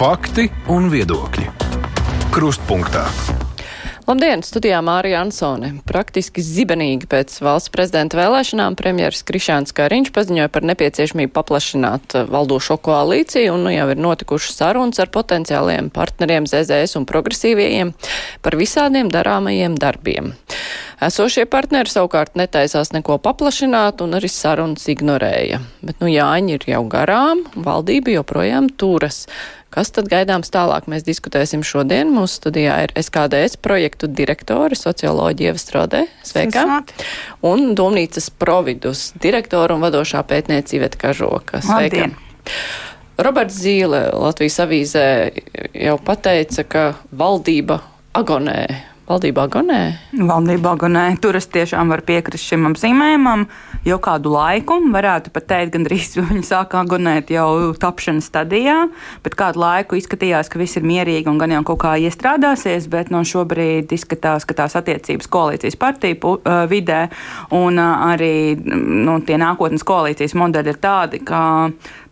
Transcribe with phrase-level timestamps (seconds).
[0.00, 1.42] Fakti un viedokļi.
[2.32, 3.02] Krustpunktā.
[4.08, 5.74] Labdien, studijā Mārija Ansone.
[5.84, 13.52] Praktiski zibenīgi pēc valsts prezidenta vēlēšanām premjeras Krišāns Kariņš paziņoja par nepieciešamību paplašināt valdošo koalīciju,
[13.58, 17.92] un nu jau ir notikušas sarunas ar potenciāliem partneriem ZZS un progresīvajiem
[18.40, 20.32] par visādiem darāmajiem darbiem.
[21.00, 25.62] Esošie partneri savukārt netaisās neko paplašināt un arī sarunas ignorēja.
[25.80, 29.22] Bet nu Jāņi ir jau garām, valdība joprojām turas.
[29.72, 30.90] Kas tad gaidāms tālāk?
[30.92, 32.10] Mēs diskutēsim šodien.
[32.12, 36.02] Mūsu studijā ir SKDS projektu direktore, socioloģija Strode.
[36.26, 36.66] Sveika!
[36.66, 37.08] Sveika.
[37.48, 41.62] Un Domnīcas providus direktora un vadošā pētniecība Kažoka.
[41.64, 42.10] Sveika!
[42.10, 42.16] Labdien.
[43.20, 45.06] Roberts Zīle Latvijas avīzē
[45.76, 47.80] jau pateica, ka valdība
[48.16, 49.80] agonē Valdībā gonē?
[50.14, 51.00] Valdībā gonē.
[51.18, 53.48] Tur es tiešām varu piekrist šim apzīmējumam.
[53.82, 58.76] Jau kādu laiku, varētu pat teikt, gandrīz viņi sākā gonēt jau tapšanas stadijā,
[59.24, 63.10] bet kādu laiku izskatījās, ka viss ir mierīgi un gan jau kaut kā iestrādāsies, bet
[63.10, 67.08] no šobrīd izskatās, ka tās attiecības koalīcijas partiju uh, vidē
[67.56, 71.42] un uh, arī nu, tie nākotnes koalīcijas modeļi ir tādi, ka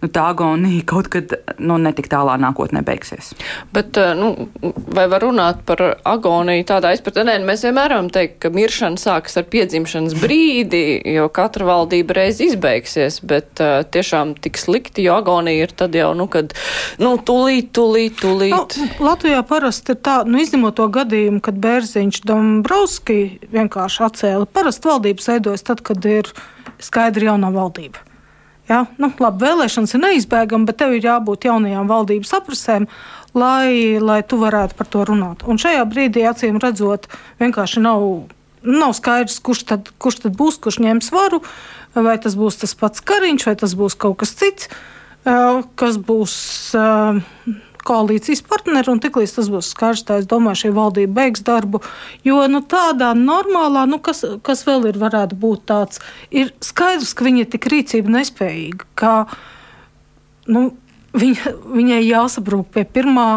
[0.03, 3.33] nu, tā agonija kaut kad nu, netik tālā nākotnē beigsies.
[3.75, 4.49] Bet, eh, nu,
[4.87, 7.27] vai var runāt par agoniju tādā izpratnē?
[7.29, 10.83] Nē, mēs vienmēr varam teikt, ka miršana sākas ar piedzimšanas brīdi,
[11.15, 16.11] jo katra valdība reiz izbeigsies, bet uh, tiešām tik slikti, jo agonija ir tad jau,
[16.19, 16.53] nu, kad,
[17.01, 18.53] nu, tūlīt, tūlīt, tūlīt.
[18.53, 23.19] Nu, Latvijā parasti ir tā, nu, izņemot to gadījumu, kad Bērziņš Dombrovski
[23.55, 24.51] vienkārši atcēla.
[24.53, 26.29] Parasti valdības veidojas tad, kad ir
[26.83, 28.08] skaidra jaunā valdība.
[28.69, 28.85] Ja?
[29.01, 32.89] Nu, labi, vēlēšanas ir neizbēgami, bet tev ir jābūt jaunajām valdības aprasēm,
[33.39, 35.45] lai, lai tu varētu par to runāt.
[35.49, 37.09] Un šajā brīdī, acīm redzot,
[37.41, 38.05] vienkārši nav,
[38.67, 41.43] nav skaidrs, kurš tad, kurš tad būs, kurš ņems varu.
[41.97, 44.69] Vai tas būs tas pats Kariņš, vai tas būs kaut kas cits,
[45.25, 46.35] kas būs
[47.89, 51.83] koalīcijas partneri, un tiklīdz tas būs skaidrs, tā es domāju, šī valdība beigs darbu.
[52.27, 57.27] Jo nu, tādā normālā, nu, kas, kas vēl ir, varētu būt tāds, ir skaidrs, ka
[57.29, 59.15] viņa ir tik rīcība nespējīga, ka
[60.53, 60.69] nu,
[61.17, 63.31] viņa, viņai jāsabrūk pie pirmā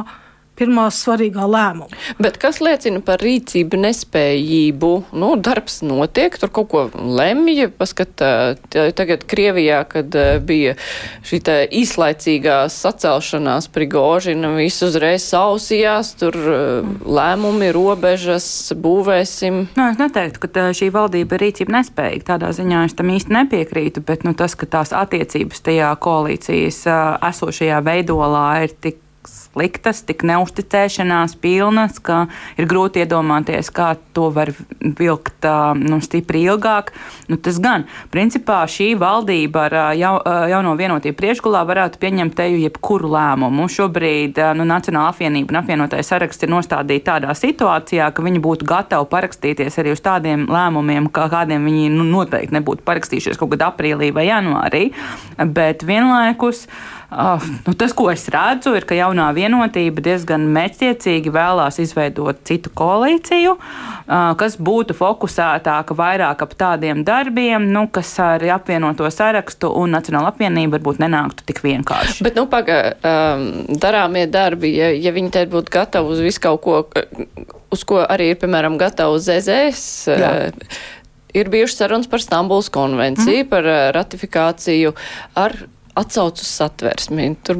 [0.61, 1.89] pirmā svarīgā lēmuma.
[2.21, 4.91] Bet kas liecina par rīcību nespējību?
[5.17, 7.67] Nu, darbs notiek, tur kaut ko lemj.
[7.77, 8.21] Paskat,
[8.69, 10.75] tagad Krievijā, kad bija
[11.27, 11.41] šī
[11.81, 16.37] īslaicīgā sacelšanās Prigožina, viss uzreiz sausījās, tur
[17.01, 18.45] lēmumi, robežas,
[18.77, 19.63] būvēsim.
[19.77, 22.27] Nu, es neteiktu, ka šī valdība ir rīcība nespējīga.
[22.33, 26.83] Tādā ziņā es tam īsti nepiekrītu, bet nu, tas, ka tās attiecības tajā koalīcijas
[27.31, 32.25] esošajā veidolā ir tik sliktas, tik neusticēšanās pilnas, ka
[32.59, 35.47] ir grūti iedomāties, kā to var vilkt
[35.79, 36.91] nu, stipri ilgāk.
[37.31, 40.13] Nu, tas gan, principā, šī valdība ar jau,
[40.51, 43.67] jauno vienotību priekšgulā varētu pieņemt teju jebkuru lēmumu.
[43.71, 49.09] Šobrīd nu, Nacionāla apvienība un apvienotais saraksts ir nostādīti tādā situācijā, ka viņi būtu gatavi
[49.11, 54.13] parakstīties arī uz tādiem lēmumiem, kā kādiem viņi nu, noteikti nebūtu parakstījušies kaut kad aprīlī
[54.15, 54.87] vai janvārī.
[55.51, 57.00] Bet vienlaikus Uh,
[57.65, 63.57] nu, tas, ko es redzu, ir, ka jaunā vienotība diezgan mērķtiecīgi vēlās izveidot citu koalīciju,
[63.57, 70.31] uh, kas būtu fokusētāka vairāk ap tādiem darbiem, nu, kas ar apvienoto sarakstu un Nacionāla
[70.31, 72.23] apvienība varbūt nenāktu tik vienkārši.
[72.23, 73.45] Bet, nu, paga, um,
[73.81, 76.79] darāmie darbi, ja, ja viņi te būtu gatavi uz visu kaut ko,
[77.75, 79.85] uz ko arī ir, piemēram, gatavi uz ZZS.
[80.15, 80.31] Jā.
[80.31, 80.97] Uh,
[81.33, 83.49] ir bijušas sarunas par Stambuls konvenciju, mm.
[83.51, 84.91] par ratifikāciju
[85.39, 85.55] ar
[85.93, 87.27] atsauc uz satversmi.
[87.45, 87.59] Tur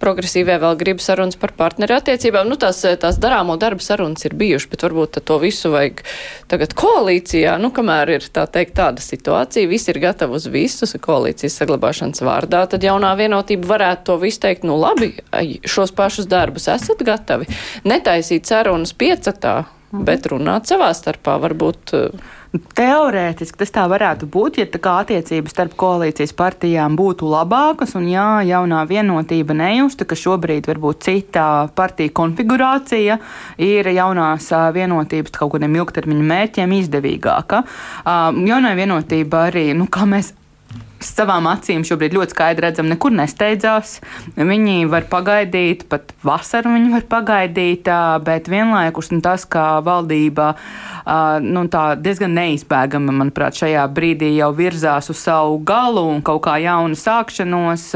[0.00, 2.48] progresīvie vēl grib sarunas par partneru attiecībām.
[2.50, 6.02] Nu, tās, tās darāmo darbu sarunas ir bijušas, bet varbūt to visu vajag
[6.50, 7.54] tagad koalīcijā.
[7.62, 12.64] Nu, kamēr ir tā teikt tāda situācija, visi ir gatavi uz visu koalīcijas saglabāšanas vārdā,
[12.70, 15.12] tad jaunā vienotība varētu to visu teikt, nu labi,
[15.68, 17.46] šos pašus darbus esat gatavi.
[17.88, 19.60] Netaisīt sarunas piecatā,
[19.92, 20.08] mhm.
[20.08, 21.94] bet runāt savā starpā varbūt.
[21.94, 27.92] Uh, Teorētiski tas tā varētu būt, ja tā kā attiecības starp koalīcijas partijām būtu labākas,
[27.98, 31.44] un jā, jaunā vienotība nejusta, ka šobrīd varbūt cita
[31.76, 33.18] partija konfigurācija
[33.60, 37.62] ir jaunās vienotības kaut kādiem ilgtermiņa mērķiem izdevīgāka.
[38.08, 40.32] Jaunā vienotība arī, nu, kā mēs
[41.04, 43.98] savām acīm šobrīd ļoti skaidri redzam, nekur nesteidzās.
[44.36, 47.88] Viņi var pagaidīt, pat vasaru viņi var pagaidīt,
[48.26, 50.50] bet vienlaikus nu, tas, kā valdība
[51.44, 51.64] nu,
[52.02, 57.86] diezgan neizbēgami, manuprāt, šajā brīdī jau virzās uz savu galu un kaut kā jaunu sākšanos,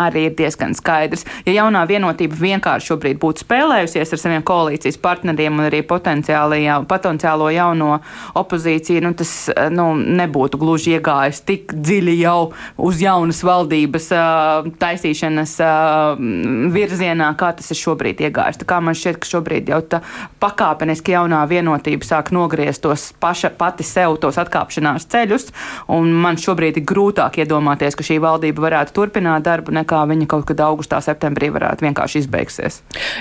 [0.00, 1.26] arī ir diezgan skaidrs.
[1.48, 7.92] Ja jaunā vienotība vienkārši šobrīd būtu spēlējusies ar saviem koalīcijas partneriem un arī potenciālo jauno
[8.40, 9.34] opozīciju, nu, tas
[9.74, 14.08] nu, nebūtu gluži iegājis tik dziļi dziļi jau uz jaunas valdības
[14.80, 15.56] taisīšanas
[16.74, 18.60] virzienā, kā tas ir šobrīd iegājis.
[18.62, 20.02] Tā kā man šķiet, ka šobrīd jau tā
[20.42, 25.48] pakāpeniski jaunā vienotība sāk nogriezt tos paša, pati sev tos atkāpšanās ceļus,
[25.92, 30.46] un man šobrīd ir grūtāk iedomāties, ka šī valdība varētu turpināt darbu, nekā viņa kaut
[30.50, 32.80] kad augustā, septembrī varētu vienkārši izbeigsies.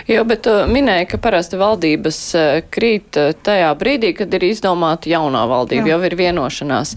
[0.09, 5.11] Jo, bet uh, minēja, ka parasti valdības uh, krīt uh, tajā brīdī, kad ir izdomāta
[5.11, 5.97] jaunā valdība, Jā.
[5.97, 6.95] jau ir vienošanās.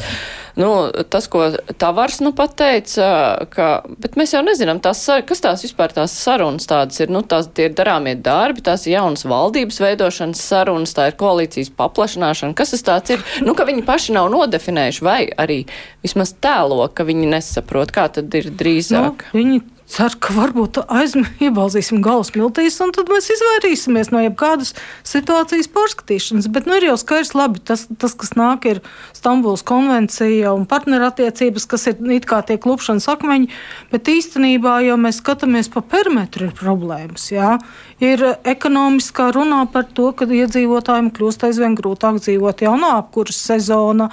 [0.59, 1.47] Nu, tas, ko
[1.81, 3.07] Tavars nu pateica,
[3.53, 3.69] ka,
[4.03, 7.13] bet mēs jau nezinām, tās, kas tās vispār tās sarunas tādas ir.
[7.13, 12.57] Nu, tās ir darāmie darbi, tās ir jaunas valdības veidošanas sarunas, tā ir koalīcijas paplašināšana.
[12.59, 13.25] Kas tas tāds ir?
[13.47, 15.63] Nu, ka viņi paši nav nodefinējuši vai arī
[16.05, 19.29] vismaz tēlo, ka viņi nesaprot, kā tad ir drīzāk.
[19.33, 20.81] Nu, viņi ceru, ka varbūt
[21.47, 24.75] iebalzīsim galvas miltīs, un tad mēs izvairīsimies no jebkādas
[25.09, 26.49] situācijas pārskatīšanas.
[26.53, 28.83] Bet nu, ir jau skaidrs, labi, tas, tas, kas nāk, ir
[29.17, 33.50] Stambuls konvencija un partnerattiecības, kas ir it kā tie klupšanas akmeņi,
[33.93, 37.29] bet īstenībā jau mēs skatāmies pa perimetru ir problēmas.
[37.33, 37.56] Jā.
[38.03, 44.09] Ir ekonomiskā runā par to, ka iedzīvotājiem kļūst aizvien grūtāk dzīvot jaunā apkuras sezona,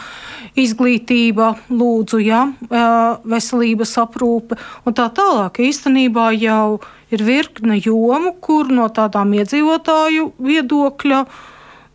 [0.59, 6.79] izglītība, lūdzu, jā, veselības aprūpe un tā tālāk īstenībā jau
[7.13, 11.23] ir virkne jomu, kur no tādām iedzīvotāju viedokļa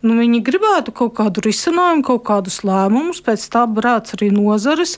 [0.05, 4.97] nu, viņi gribētu kaut kādu risinājumu, kaut kādus lēmumus, pēc tam varētu arī nozares.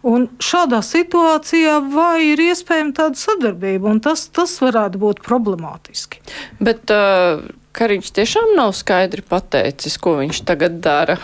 [0.00, 6.22] Un šādā situācijā vai ir iespējama tāda sadarbība, un tas, tas varētu būt problemātiski.
[6.56, 7.42] Bet uh,
[7.76, 11.18] Kariņš tiešām nav skaidri pateicis, ko viņš tagad dara.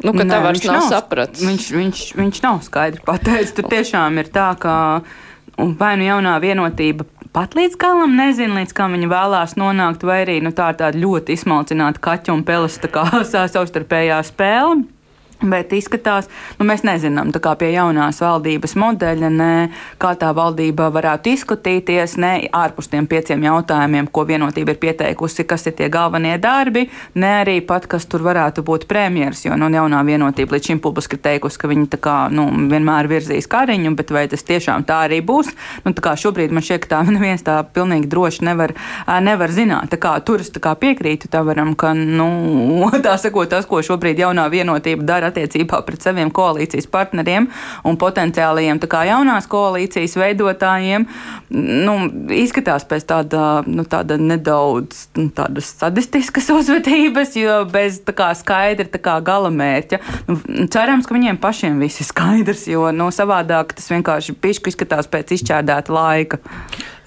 [0.00, 1.42] Nu, ka Nē, tā vairs nav, nav sapratis.
[1.42, 3.52] Viņš, viņš, viņš nav skaidri pateicis.
[3.58, 4.76] Tur tiešām ir tā, ka
[5.60, 10.22] un vai nu jaunā vienotība pat līdz galam nezina, līdz kam viņa vēlās nonākt, vai
[10.24, 12.78] arī nu, tā ir tāda ļoti izsmalcināta kaķa un peles
[13.54, 14.82] savstarpējā spēle.
[15.40, 16.26] Bet izskatās,
[16.58, 19.52] nu, mēs nezinām, kā pie jaunās valdības modeļa, ne,
[19.96, 25.64] kā tā valdība varētu izskatīties, ne ārpus tiem pieciem jautājumiem, ko vienotība ir pieteikusi, kas
[25.70, 29.46] ir tie galvenie darbi, ne arī pat, kas tur varētu būt premjeras.
[29.46, 33.48] Jo nu, jaunā vienotība līdz šim publiski ir teikusi, ka viņi kā, nu, vienmēr virzīs
[33.48, 35.54] kariņu, bet vai tas tiešām tā arī būs?
[35.86, 38.76] Nu, tā šobrīd man šķiet, ka tā neviens tā pilnīgi droši nevar,
[39.24, 39.88] nevar zināt.
[39.94, 42.28] Tā kā, tur es kā piekrītu Tavaram, ka nu,
[43.06, 47.48] tā sakot, tas, ko šobrīd jaunā vienotība dara attiecībā pret saviem koalīcijas partneriem
[47.86, 48.80] un potenciālajiem
[49.10, 51.06] jaunās koalīcijas veidotājiem,
[51.86, 51.94] nu,
[52.34, 58.88] izskatās pēc tāda, nu, tāda nedaudz nu, tādas sadistiskas uzvedības, jo bez tā kā skaidra
[58.90, 60.00] tā kā galamērķa.
[60.28, 60.38] Nu,
[60.72, 65.36] cerams, ka viņiem pašiem viss ir skaidrs, jo nu, savādāk tas vienkārši pišķi izskatās pēc
[65.38, 66.40] izšķērdēta laika.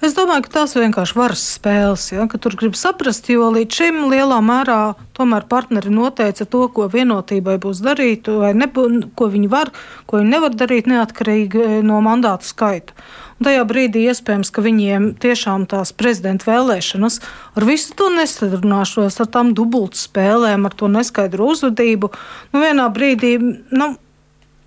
[0.04, 4.02] Es domāju, ka tās vienkārši varas spēles, ja, ka tur grib saprast, jo līdz šim
[4.10, 8.84] lielā mērā tomēr partneri noteica to, ko vienotībai būs darīt, vai nebū,
[9.16, 9.72] ko viņi var,
[10.04, 12.92] ko viņi nevar darīt neatkarīgi eh, no mandātu skaita.
[13.38, 17.20] Un tajā brīdī iespējams, ka viņiem tiešām tās prezidenta vēlēšanas
[17.56, 22.12] ar visu to nesadarināšos, ar tām dubultas spēlēm, ar to neskaidru uzvedību,
[22.52, 23.94] nu vienā brīdī nu,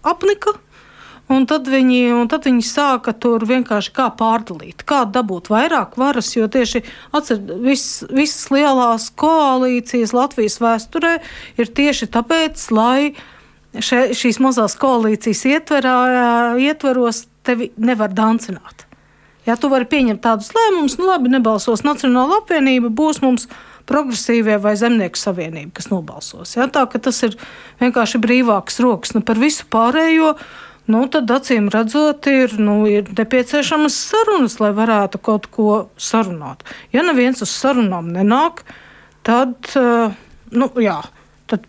[0.01, 0.57] apnika
[1.27, 6.29] Un tad, viņi, un tad viņi sāka tur vienkārši kā pārdalīt, kā dabūt vairāk varas,
[6.37, 6.85] jo tieši
[7.17, 11.17] atcer, vis, visas lielās koalīcijas Latvijas vēsturē
[11.59, 13.11] ir tieši tāpēc, lai
[13.75, 15.97] še, šīs mazās koalīcijas ietverā,
[16.63, 18.87] ietveros tevi nevar dancināt.
[19.47, 23.47] Ja tu vari pieņemt tādus lēmumus, nu labi, nebalsos Nacionāla apvienība, būs mums
[23.87, 26.57] progresīvie vai zemnieku savienība, kas nobalsos.
[26.57, 26.67] Ja?
[26.67, 27.37] Tā ka tas ir
[27.79, 30.33] vienkārši brīvāks rokas nu, par visu pārējo
[30.91, 36.63] nu, tad acīm redzot, ir, nu, ir nepieciešamas sarunas, lai varētu kaut ko sarunāt.
[36.95, 38.63] Ja neviens uz sarunām nenāk,
[39.27, 40.15] tad, uh,
[40.55, 41.01] nu, jā.
[41.51, 41.67] Tad,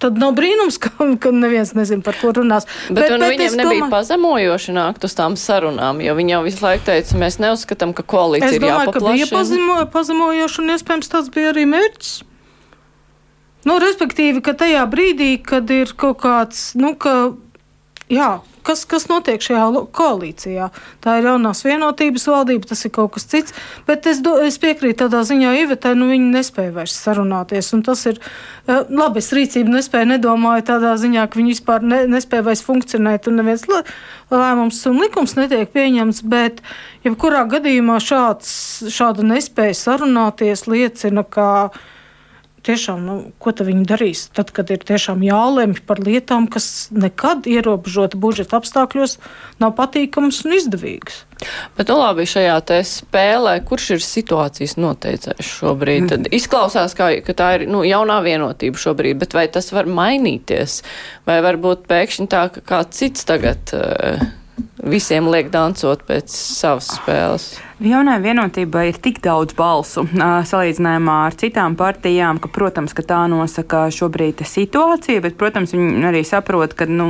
[0.00, 2.68] tad nav brīnums, ka, ka neviens nezina, par ko runās.
[2.88, 3.92] Bet, bet, bet viņiem nebija domāju...
[3.92, 8.56] pazemojoši nākt uz tām sarunām, jo viņi jau visu laiku teica, mēs neuzskatām, ka koalīcija
[8.56, 8.88] ir jāpaplašina.
[8.88, 12.18] Es domāju, ka bija pazemo, pazemojoši un iespējams tas bija arī mērķis.
[13.68, 17.34] Nu, respektīvi, ka tajā brīdī, kad ir kaut kāds, nu, ka
[18.10, 18.30] jā,
[18.66, 19.64] kas, kas notiek šajā
[19.96, 20.68] koalīcijā.
[21.04, 23.54] Tā ir jaunās vienotības valdība, tas ir kaut kas cits.
[23.88, 27.72] Bet es, do, es piekrītu tādā ziņā, Ivetai, nu viņi nespēja vairs sarunāties.
[27.86, 32.46] Tas ir uh, labi, es rīcību nespēju, nedomāju tādā ziņā, ka viņi vispār ne, nespēja
[32.50, 33.66] vairs funkcionēt un neviens
[34.30, 36.24] lēmums un likums netiek pieņemts.
[36.30, 36.64] Bet
[37.06, 38.50] jebkurā gadījumā šāds,
[38.92, 41.70] šāda nespēja sarunāties liecina, ka
[42.66, 48.18] tiešām, nu, ko viņi darīs tad, kad ir tiešām jālemj par lietām, kas nekad ierobežota
[48.20, 49.18] budžeta apstākļos
[49.62, 51.24] nav patīkamas un izdevīgas.
[51.76, 56.10] Bet, nu, labi, šajā spēlē, kurš ir situācijas noteicējs šobrīd?
[56.12, 60.82] Tad izklausās, kā, ka tā ir nu, jaunā vienotība šobrīd, bet vai tas var mainīties?
[61.28, 64.20] Vai varbūt pēkšņi tā, ka kāds cits tagad uh,
[64.82, 67.50] visiem liek dancot pēc savas spēles?
[67.80, 73.86] Jaunai vienotībai ir tik daudz balsu salīdzinājumā ar citām partijām, ka, protams, ka tā nosaka
[73.96, 77.06] šobrīd situācija, bet, protams, viņi arī saprot, ka nu,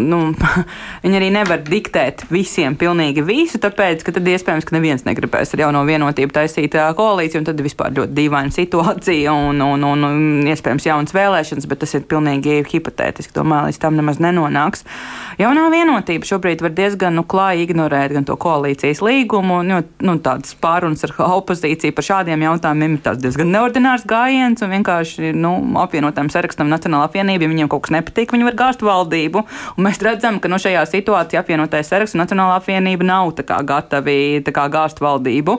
[0.00, 0.20] nu,
[1.04, 5.66] viņi arī nevar diktēt visiem pilnīgi visu, tāpēc, ka tad iespējams, ka neviens negribēs ar
[5.66, 10.88] jauno vienotību taisīt koalīciju, un tad vispār ļoti dīvaina situācija un, un, un, un iespējams
[10.88, 13.36] jaunas vēlēšanas, bet tas ir pilnīgi hipotētiski.
[13.36, 14.88] Domāju, līdz tam nemaz nenonāks.
[15.36, 20.54] Jaunā vienotība šobrīd var diezgan nu, klāji ignorēt gan to koalīcijas līgumu, un, nu, tādas
[20.60, 26.30] pārunas ar opozīciju par šādiem jautājumiem ir tāds diezgan neordinārs gājiens un vienkārši nu, apvienotām
[26.32, 29.44] sarakstam Nacionālā apvienība, ja viņiem kaut kas nepatīk, viņi var gāzt valdību.
[29.76, 34.42] Un mēs redzam, ka nu, šajā situācijā apvienotais saraksts un Nacionālā apvienība nav kā, gatavi
[34.46, 35.58] kā, gāzt valdību.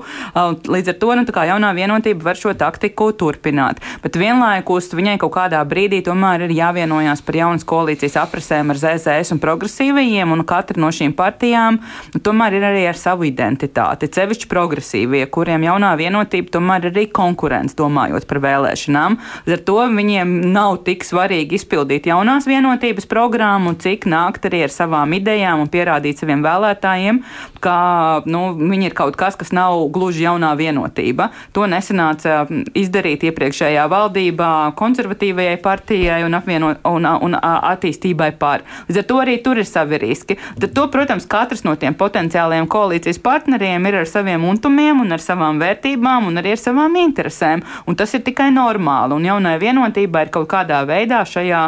[0.67, 3.81] Līdz ar to nu, jaunā vienotība var šo taktiku turpināt.
[4.03, 9.35] Bet vienlaikus viņai kaut kādā brīdī tomēr ir jāvienojās par jaunas koalīcijas aprasēm ar ZZS
[9.35, 14.09] un progresīvajiem, un katra no šīm partijām nu, tomēr ir arī ar savu identitāti.
[14.11, 19.17] Cevišķi progresīvie, kuriem jaunā vienotība tomēr ir arī konkurence, domājot par vēlēšanām.
[19.45, 24.73] Līdz ar to viņiem nav tik svarīgi izpildīt jaunās vienotības programmu, cik nākt arī ar
[24.73, 27.21] savām idejām un pierādīt saviem vēlētājiem,
[27.63, 27.77] ka
[28.25, 31.29] nu, viņi ir kaut kas, kas nav gluži jaunā vienotība.
[31.55, 32.45] To nesanāca
[32.77, 38.65] izdarīt iepriekšējā valdībā konservatīvajai partijai un, apvieno, un, un attīstībai pār.
[38.87, 40.37] Līdz ar to arī tur ir savi riski.
[40.59, 45.23] Tad to, protams, katrs no tiem potenciālajiem koalīcijas partneriem ir ar saviem untumiem un ar
[45.23, 47.63] savām vērtībām un arī ar savām interesēm.
[47.87, 49.17] Un tas ir tikai normāli.
[49.17, 51.63] Un jaunai vienotībai ir kaut kādā veidā šajā.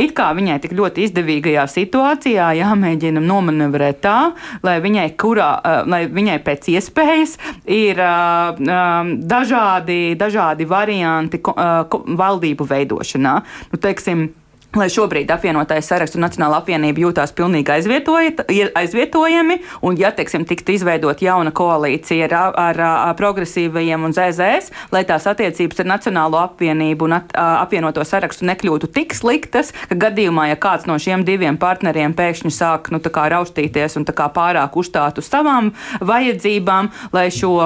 [0.00, 4.32] It kā viņai tik ļoti izdevīgajā situācijā jāmēģina nomanevrēt tā,
[4.64, 7.36] lai viņai, kurā, uh, lai viņai pēc iespējas
[7.68, 13.34] ir uh, uh, dažādi, dažādi varianti valdību veidošanā.
[13.72, 14.30] Nu, teiksim,
[14.76, 17.72] lai šobrīd apvienotais saraksts un Nacionāla apvienība jūtās pilnīgi
[18.78, 25.04] aizvietojami, un, ja, teiksim, tiktu izveidot jauna koalīcija ar, ar, ar progresīvajiem un ZZS, lai
[25.08, 30.60] tās attiecības ar Nacionālo apvienību un at, apvienoto sarakstu nekļūtu tik sliktas, ka gadījumā, ja
[30.60, 36.88] kāds no šiem diviem partneriem pēkšņi sāk nu, raustīties un pārāk uzstāt uz savām vajadzībām,
[37.12, 37.58] lai šo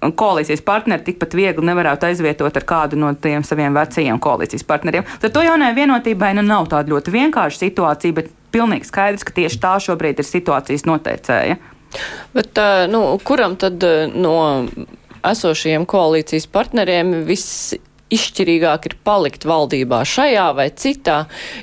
[0.00, 5.06] koalīcijas partneri tikpat viegli nevarētu aizvietot ar kādu no tiem saviem vecajiem koalīcijas partneriem.
[5.20, 9.32] Tad to jaunai vienot kārtībai nu, nav tāda ļoti vienkārša situācija, bet pilnīgi skaidrs, ka
[9.34, 11.56] tieši tā šobrīd ir situācijas noteicēja.
[12.34, 12.58] Bet,
[12.90, 13.82] nu, kuram tad
[14.14, 14.66] no
[15.26, 17.74] esošajiem koalīcijas partneriem viss
[18.12, 21.16] izšķirīgāk ir palikt valdībā šajā vai citā,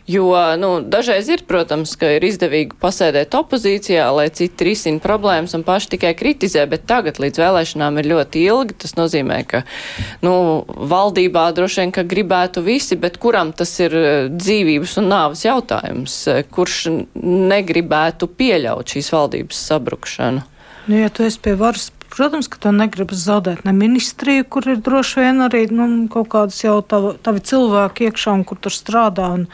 [0.10, 0.28] jo,
[0.60, 5.94] nu, dažreiz ir, protams, ka ir izdevīgi pasēdēt opozīcijā, lai citi risina problēmas un paši
[5.96, 8.78] tikai kritizē, bet tagad līdz vēlēšanām ir ļoti ilgi.
[8.84, 9.64] Tas nozīmē, ka,
[10.26, 10.36] nu,
[10.68, 16.18] valdībā droši vien, ka gribētu visi, bet kuram tas ir eh, dzīvības un nāves jautājums,
[16.54, 16.80] kurš
[17.24, 20.50] negribētu pieļaut šīs valdības sabrukšanu?
[20.84, 24.82] Nu, ja tu esi pie varas Protams, ka tu negribi zaudēt ne ministriju, kur ir
[24.86, 29.32] droši vien arī nu, kaut kādas jau tavi, tavi cilvēki iekšā un kur tur strādā.
[29.40, 29.48] Un,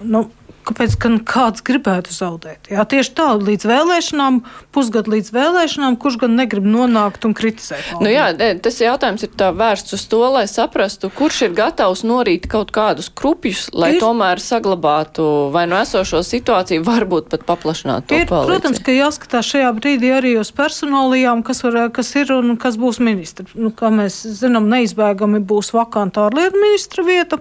[0.00, 0.28] nu,
[0.70, 2.68] Kāpēc gan kāds gribētu zaudēt?
[2.70, 4.36] Jā, tieši tā, līdz vēlēšanām,
[4.74, 7.88] pusgadu līdz vēlēšanām, kurš gan negrib nonākt un kritizēt?
[8.04, 8.28] Nu jā,
[8.62, 13.66] tas jautājums ir vērsts uz to, lai saprastu, kurš ir gatavs norīt kaut kādus krupjus,
[13.72, 18.52] lai ir, tomēr saglabātu vai no esošo situāciju, varbūt pat paplašinātu to ir, koalīciju.
[18.52, 23.00] Protams, ka jāskatās šajā brīdī arī uz personālijām, kas, var, kas ir un kas būs
[23.02, 23.48] ministri.
[23.56, 27.40] Nu, kā mēs zinām, neizbēgami būs vakanta ārlietu ministra vieta.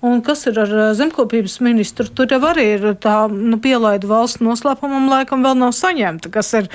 [0.00, 2.08] Un kas ir ar eh, zemkopības ministru?
[2.08, 6.30] Tur jau arī ir tā nu, pielaida valsts noslēpumam, laikam vēl nav saņemta.
[6.32, 6.70] Kas ir,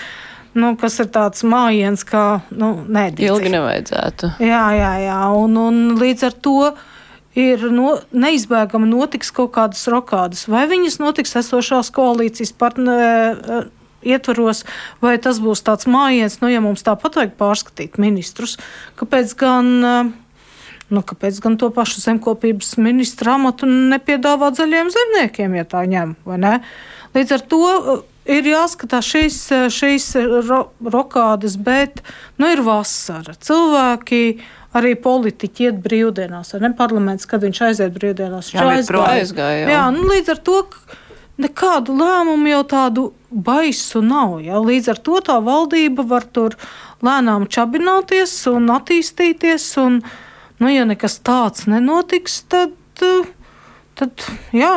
[0.53, 3.25] nu, kas ir tāds mājiens, kā nu, nedici.
[3.32, 4.36] ilgi nevajadzētu.
[4.46, 5.22] Jā, jā, jā.
[5.41, 6.60] Un, un līdz ar to
[7.36, 10.46] ir no, neizbēgami notiks kaut kādas rokādas.
[10.51, 13.65] Vai viņas notiks esošās koalīcijas partneru eh,
[14.05, 14.62] ietvaros,
[15.01, 18.60] vai tas būs tāds mājiens, nu, ja mums tāpat vajag pārskatīt ministrus,
[19.01, 19.74] kāpēc gan.
[19.82, 20.13] Uh,
[20.94, 26.13] Nu, kāpēc gan to pašu zemkopības ministra amatu nepiedāvāt zaļiem zemniekiem, ja tā ņem?
[27.15, 30.12] Līdz ar to uh, ir jāskatās šīs, uh, šīs
[30.46, 32.04] ro, rokādes, bet
[32.38, 33.34] nu, ir vasara.
[33.34, 34.22] Cilvēki
[34.75, 36.72] arī politiķi iet brīvdienās, vai ne?
[36.77, 39.18] Parlaments, kad viņš aiziet brīvdienās, viņš aizgāja.
[39.22, 39.88] aizgāja jā.
[39.96, 40.60] nu, līdz ar to
[41.42, 44.38] nekādu lēmumu jau tādu baisu nav.
[44.44, 44.60] Jā.
[44.62, 46.56] Līdz ar to tā valdība var tur
[47.04, 49.68] lēnām čabināties un attīstīties.
[49.84, 50.00] Un,
[50.62, 52.76] nu, ja nekas tāds nenotiks, tad,
[54.00, 54.76] tad jā.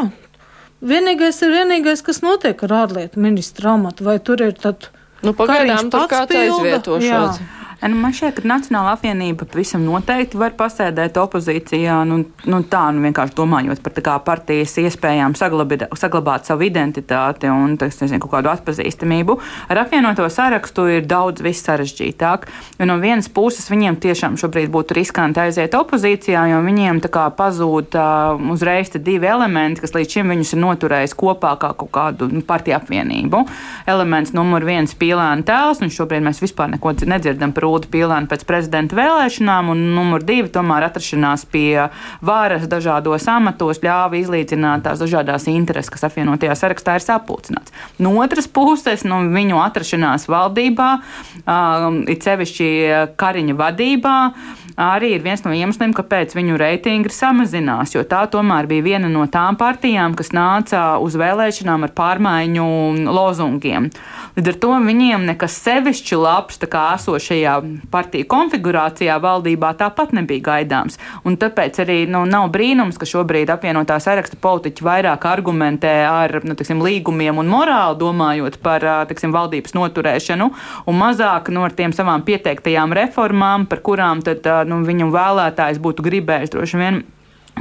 [0.78, 4.90] Vienīgais ir vienīgais, kas notiek ar ārlietu ministra amatu, vai tur ir tad.
[5.26, 7.40] Nu, pagaidām tur kāds aizvietošos.
[7.78, 12.00] Nu, man šķiet, ka Nacionāla apvienība pavisam noteikti var pasēdēt opozīcijā.
[12.10, 17.76] Nu, nu, tā nu, vienkārši domājot par kā, partijas iespējām saglabāt, saglabāt savu identitāti un
[17.78, 19.36] tas, nezinu, kaut kādu atpazīstamību.
[19.70, 22.48] Ar apvienoto sarakstu ir daudz sarežģītāk.
[22.80, 27.94] Jo no vienas puses viņiem tiešām šobrīd būtu riskanti aiziet opozīcijā, jo viņiem kā, pazūd
[27.94, 32.42] uh, uzreiz divi elementi, kas līdz šim viņus ir noturējis kopā kā kaut kādu nu,
[32.42, 33.44] partiju apvienību.
[33.86, 38.44] Elements numur viens- pīlēna tēls, un šobrīd mēs vispār neko nedzirdam par Rūda Pīlēna pēc
[38.48, 41.88] prezidenta vēlēšanām, un numur divi tomēr atrašanās pie
[42.24, 47.74] varas dažādos amatos ļāva izlīdzināt tās dažādas intereses, kas apvienotajā sarakstā ir sapulcināts.
[48.00, 50.88] No otras puses, nu, viņu atrašanās valdībā,
[51.44, 52.70] um, it sevišķi
[53.20, 54.16] Kariņa vadībā,
[54.78, 59.24] arī ir viens no iemesliem, kāpēc viņu reitingi samazinās, jo tā tomēr bija viena no
[59.26, 62.66] tām partijām, kas nāca uz vēlēšanām ar pārmaiņu
[63.10, 63.88] lozungiem.
[64.38, 67.56] Līdz ar to viņiem nekas sevišķi labs tā kā esošajā
[67.90, 70.98] partiju konfigurācijā valdībā tāpat nebija gaidāms.
[71.26, 76.54] Un tāpēc arī nu, nav brīnums, ka šobrīd apvienotā saraksta politiķi vairāk argumentē ar nu,
[76.58, 80.50] tiksim, līgumiem un morāli, domājot par tiksim, valdības noturēšanu,
[80.86, 86.54] un mazāk nu, tiem savām pieteiktajām reformām, par kurām tad nu, viņu vēlētājs būtu gribējis
[86.54, 87.02] droši vien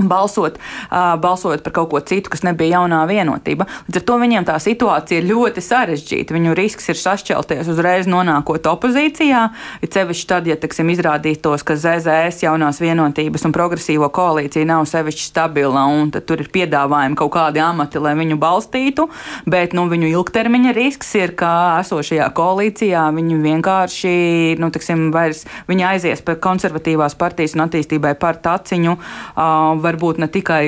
[0.10, 3.68] balsot, uh, balsot par kaut ko citu, kas nebija jaunā vienotība.
[3.88, 6.36] Līdz ar to viņiem tā situācija ir ļoti sarežģīta.
[6.36, 9.44] Viņu risks ir sašķelties uzreiz nonākot opozīcijā,
[9.82, 15.28] ir sevišķi tad, ja, teiksim, izrādītos, ka ZZS jaunās vienotības un progresīvo koalīcija nav sevišķi
[15.32, 19.08] stabila, un tur ir piedāvājumi kaut kādi amati, lai viņu balstītu,
[19.50, 21.52] bet, nu, viņu ilgtermiņa risks ir, ka
[21.82, 24.14] esošajā koalīcijā viņi vienkārši,
[24.62, 28.98] nu, teiksim, vairs, viņi aizies par konservatīvās partijas un attīstībai par taciņu.
[28.98, 30.62] Uh, varbūt ne tikai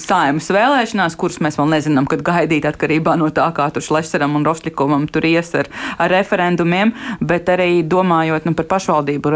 [0.00, 4.46] saimas vēlēšanās, kuras mēs vēl nezinām, kad gaidīt atkarībā no tā, kā tur Šlešeram un
[4.46, 5.70] Rošļikumam tur ies ar,
[6.02, 9.32] ar referendumiem, bet arī domājot nu, par pašvaldību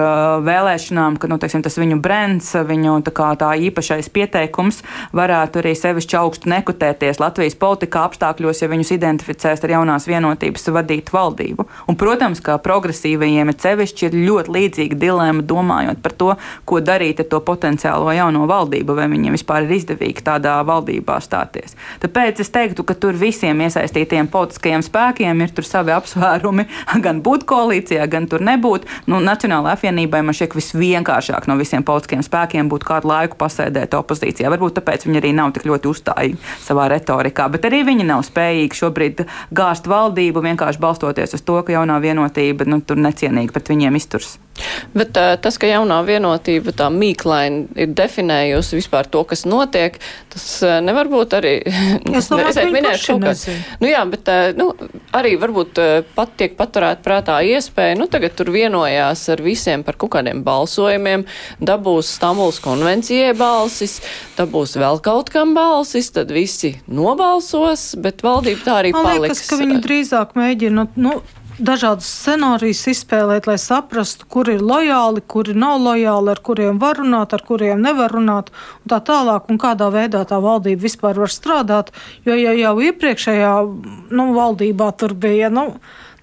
[0.47, 4.83] vēlēšanām, ka nu, teiksim, tas viņu brands, viņu tā, tā īpašais pieteikums
[5.17, 11.15] varētu arī sevišķi augstu nekutēties Latvijas politikā apstākļos, ja viņus identificēs ar jaunās vienotības vadītu
[11.15, 11.67] valdību.
[11.91, 16.31] Un, protams, kā progresīvajiem ir sevišķi ir ļoti līdzīga dilēma domājot par to,
[16.65, 21.77] ko darīt ar to potenciālo jauno valdību, vai viņiem vispār ir izdevīgi tādā valdībā stāties.
[22.03, 26.67] Tāpēc es teiktu, ka tur visiem iesaistītiem politiskajiem spēkiem ir savi apsvērumi,
[27.05, 28.89] gan būt koalīcijā, gan tur nebūt.
[29.11, 34.51] Nu, Nacionālajai apvienībai man šķiet visvienkāršāk no visiem politiskiem spēkiem būt kādu laiku pasēdēt opozīcijā.
[34.53, 38.81] Varbūt tāpēc viņi arī nav tik ļoti uzstājīgi savā retorikā, bet arī viņi nav spējīgi
[38.83, 39.25] šobrīd
[39.57, 44.39] gāzt valdību vienkārši balstoties uz to, ka jaunā vienotība nu, tur necienīgi pret viņiem izturs.
[44.93, 49.97] Bet uh, tas, ka jaunā vienotība tā mīklaini ir definējusi vispār to, kas notiek,
[50.33, 51.55] tas uh, nevar būt arī.
[52.19, 53.45] es domāju, ka minēšu kaut kas.
[53.81, 54.71] Nu jā, bet uh, nu,
[55.17, 59.99] arī varbūt uh, pat tiek paturēt prātā iespēja, nu tagad tur vienojās ar visiem par
[60.01, 61.27] kaut kādiem balsojumiem,
[61.63, 64.01] dabūs Stambuls konvencijai balsis,
[64.39, 69.41] dabūs vēl kaut kam balsis, tad visi nobalsos, bet valdība tā arī Man paliks.
[69.41, 71.21] Liekas, ka viņi drīzāk mēģina, nu,
[71.65, 77.35] dažādus scenārijus izspēlēt, lai saprastu, kur ir lojāli, kuri nav lojāli, ar kuriem var runāt,
[77.37, 78.51] ar kuriem nevar runāt,
[78.83, 81.93] un tā tālāk, un kādā veidā tā valdība vispār var strādāt.
[82.27, 83.55] Jo ja jau iepriekšējā
[84.11, 85.51] nu, valdībā tur bija.
[85.53, 85.67] Nu,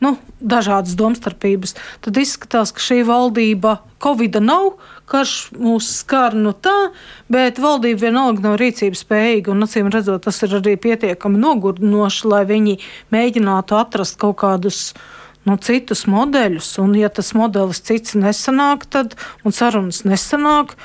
[0.04, 4.76] nu, dažādas domstarpības, tad izskatās, ka šī valdība Covid nav,
[5.10, 6.92] karš mūs skar no tā,
[7.34, 9.54] bet valdība vienalga nav rīcības spējīga.
[9.54, 12.82] Un, acīm redzot, tas ir arī pietiekami nogurdinoši, lai viņi
[13.16, 15.08] mēģinātu atrast kaut kādus uh,
[15.48, 19.16] nu, citus modeļus, un ja tas modelis cits nesanāk, tad,
[19.48, 20.76] un sarunas nesanāk,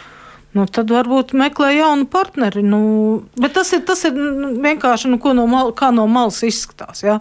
[0.57, 2.63] nu, tad varbūt meklē jaunu partneri.
[2.67, 2.83] Nu,
[3.41, 4.17] bet tas ir, tas ir
[4.63, 7.03] vienkārši nu, no, mal, kā no malas izskatās.
[7.05, 7.19] Ja?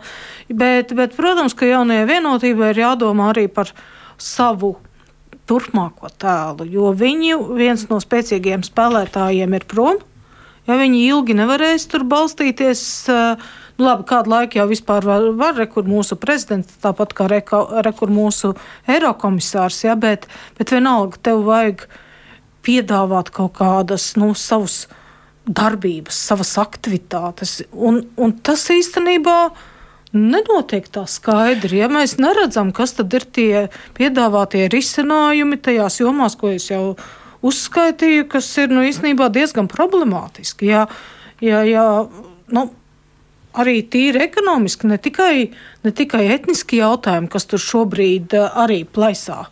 [0.50, 3.74] Bet, bet, protams, ka jaunajai vienotībai ir jādomā arī par
[4.22, 4.76] savu
[5.50, 10.00] turpmāko tēlu, jo viņu viens no spēcīgiem spēlētājiem ir prom.
[10.70, 12.84] Ja viņi ilgi nevarēs tur balstīties
[13.72, 18.12] uh, Labi, kādu laiku jau vispār var, var rekur mūsu prezidents, tāpat kā reko, rekur
[18.14, 18.54] mūsu
[18.90, 20.28] eirokomisārs, ja, bet,
[20.60, 21.88] bet vienalga tev vajag
[22.66, 24.86] piedāvāt kaut kādas, nu, savus
[25.50, 29.38] darbības, savas aktivitātes, un, un tas īstenībā
[30.14, 31.80] nenotiek tā skaidri.
[31.82, 33.64] Ja mēs neredzam, kas tad ir tie
[33.98, 36.98] piedāvātie risinājumi tajās jomās, ko es jau
[37.42, 40.70] uzskaitīju, kas ir nu, īstenībā diezgan problemātiski.
[40.70, 40.86] Ja,
[41.42, 41.88] ja, ja,
[42.54, 42.68] nu,
[43.60, 45.50] arī tīri ekonomiski, ne tikai,
[45.84, 49.44] ne tikai etniski jautājumi, kas tur šobrīd eh, arī plaisā.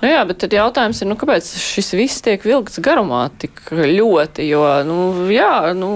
[0.00, 4.46] Nu jā, bet tad jautājums ir, nu, kāpēc šis viss tiek vilkts garumā tik ļoti,
[4.48, 4.98] jo, nu,
[5.32, 5.90] jā, nu,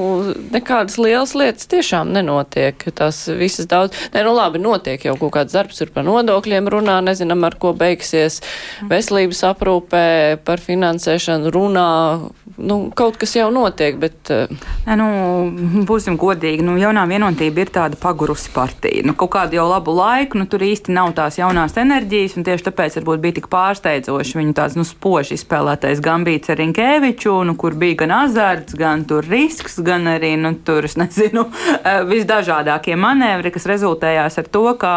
[0.55, 2.87] nekādas lielas lietas tiešām nenotiek.
[2.95, 7.01] Tas visas daudz, ne, nu, labi, notiek jau kaut kāds darbs, tur par nodokļiem runā,
[7.05, 8.41] nezinām, ar ko beigsies,
[8.91, 10.07] veselības aprūpē,
[10.45, 11.89] par finansēšanu runā,
[12.59, 14.35] nu, kaut kas jau notiek, bet.
[14.85, 15.09] Ne, nu,
[15.89, 19.05] būsim godīgi, nu, jaunā vienotība ir tāda pagurusi partija.
[19.07, 22.69] Nu, kaut kādu jau labu laiku, nu, tur īsti nav tās jaunās enerģijas, un tieši
[22.69, 27.77] tāpēc varbūt bija tik pārsteidzoši viņu tāds nu, spoži izspēlētais gambīts ar Rinkēviču, nu, kur
[27.79, 31.47] bija gan azarts, gan risks, gan arī nu, tur, nezinu,
[31.89, 34.95] eh, visdažādākie manevri, kas rezultējās ar to, ka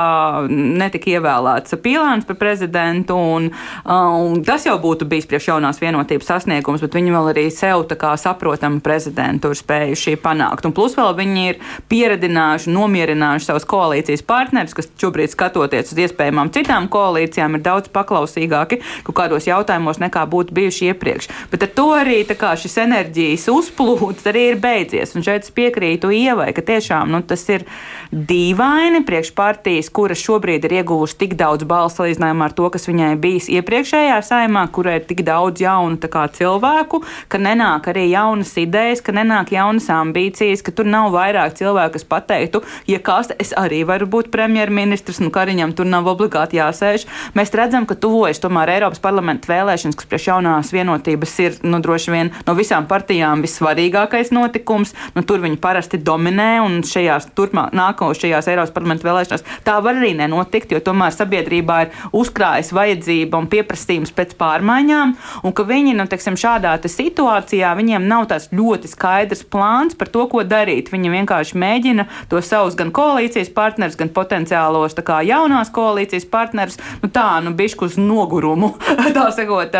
[0.49, 3.15] netika ievēlēts Pīlāns par prezidentu.
[3.37, 7.47] Un, eh, un tas jau būtu bijis priekš jaunās vienotības sasniegums, bet viņi vēl arī
[7.53, 10.65] sev saprotamu prezidentūru spējuši panākt.
[10.65, 11.59] Un plus vēl viņi ir
[11.91, 18.56] pieredinājuši, nomierinājuši savus koalīcijas partnerus, kas šobrīd skatoties uz iespējamām citām koalīcijām, ir daudz paklausīgāki
[18.57, 21.29] spēcīgāki kaut kādos jautājumos nekā būtu bijuši iepriekš.
[21.51, 25.15] Bet ar to arī šis enerģijas uzplūds arī ir beidzies.
[25.15, 27.65] Un šeit es piekrītu Ievai, ka tiešām nu, tas ir
[28.11, 33.15] dīvaini priekš partijas, kuras šobrīd ir ieguvusi tik daudz balsu salīdzinājumā ar to, kas viņai
[33.19, 39.01] bijis iepriekšējā saimā, kurai ir tik daudz jaunu kā, cilvēku, ka nenāk arī jaunas idejas,
[39.03, 43.83] ka nenāk jaunas ambīcijas, ka tur nav vairāk cilvēku, kas pateiktu, ja kas, es arī
[43.87, 47.07] varu būt premjerministrs, nu Kariņam tur nav obligāti jāsēž.
[47.37, 52.13] Mēs redzam, ka tuvojas tomēr Eiropas parlamenta vēlēšanas, kas priekš jaunās vienotības ir nu, droši
[52.13, 54.93] vien no visām partijām vissvarīgākais notikums.
[55.15, 60.71] Nu, tur viņi parasti dominē un šajās nākošajās Eiropas parlamenta vēlēšanās tā var arī nenotikt,
[60.71, 66.37] jo tomēr sabiedrībā ir uzkrājas vajadzība un pieprasījums pēc pārmaiņām, un ka viņi nu, teiksim,
[66.39, 70.91] šādā te situācijā viņiem nav tāds ļoti skaidrs plāns par to, ko darīt.
[70.93, 77.11] Viņi vienkārši mēģina to savus gan koalīcijas partnerus, gan potenciālos kā, jaunās koalīcijas partnerus, nu
[77.13, 77.99] tā, nu, bišķi uz
[78.37, 78.73] nogurumu,
[79.15, 79.73] tā sakot,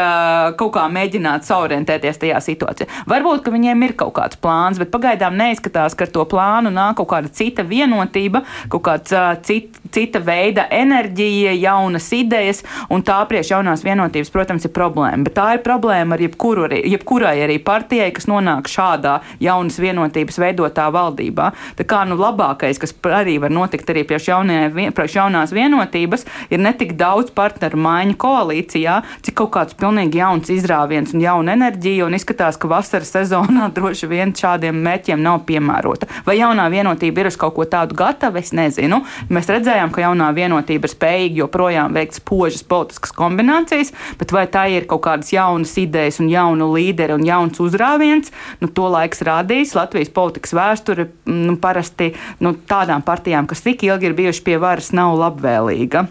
[0.58, 2.88] kaut kā mēģināt saorientēties tajā situācijā.
[3.10, 6.98] Varbūt, ka viņiem ir kaut kāds plāns, bet pagaidām neizskatās, ka ar to plānu nāk
[6.98, 9.14] kaut kāda cita vienotība, kaut kāds
[9.46, 15.26] cit, cita veida enerģija, jaunas idejas, un tā priekš jaunās vienotības, protams, ir problēma.
[15.28, 20.88] Bet tā ir problēma ar jebkuru, jebkurai arī partijai, kas nonāk šādā jaunas vienotības veidotā
[20.94, 21.52] valdībā.
[21.78, 26.62] Tā kā nu labākais, kas arī var notikt arī priekš, jaunie, priekš jaunās vienotības, ir
[26.64, 32.18] netik daudz partneru maiņu koalīcijā, cik kaut kāds pilnīgi jauns izrāviens un jauna enerģija, un
[32.18, 36.10] izskatās, ka vasaras sezonā droši vien šādiem mērķiem nav piemērota.
[36.28, 39.02] Vai jaunā vienotība ir uz kaut ko tādu gatava, es nezinu.
[39.34, 44.68] Mēs redzējām, ka jaunā vienotība ir spējīga joprojām veikt spožas politiskas kombinācijas, bet vai tā
[44.74, 49.76] ir kaut kādas jaunas idejas un jaunu līderi un jauns uzrāviens, nu, to laiks rādīs.
[49.78, 52.14] Latvijas politikas vēsture nu, parasti
[52.44, 56.08] nu, tādām partijām, kas tik ilgi ir bijuši pie varas, nav labvēlīga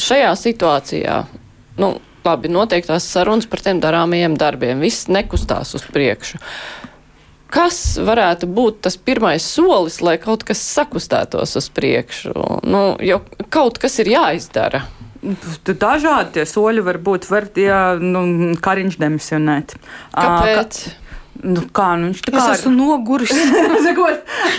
[0.00, 1.18] šajā situācijā,
[1.80, 1.90] nu,
[2.24, 6.40] labi, notiek tās sarunas par tiem darāmajiem darbiem, viss nekustās uz priekšu.
[7.54, 12.34] Kas varētu būt tas pirmais solis, lai kaut kas sakustētos uz priekšu?
[12.66, 13.20] Nu, jo
[13.54, 14.82] kaut kas ir jāizdara.
[15.64, 17.30] Dažādi tie soļi var būt.
[17.30, 19.78] Var, ja, nu, Kariņš demisionēt.
[20.12, 20.82] Kāpēc?
[20.84, 21.03] Ka
[21.42, 23.32] Nu, kā, nu, viņš kā es esmu noguris.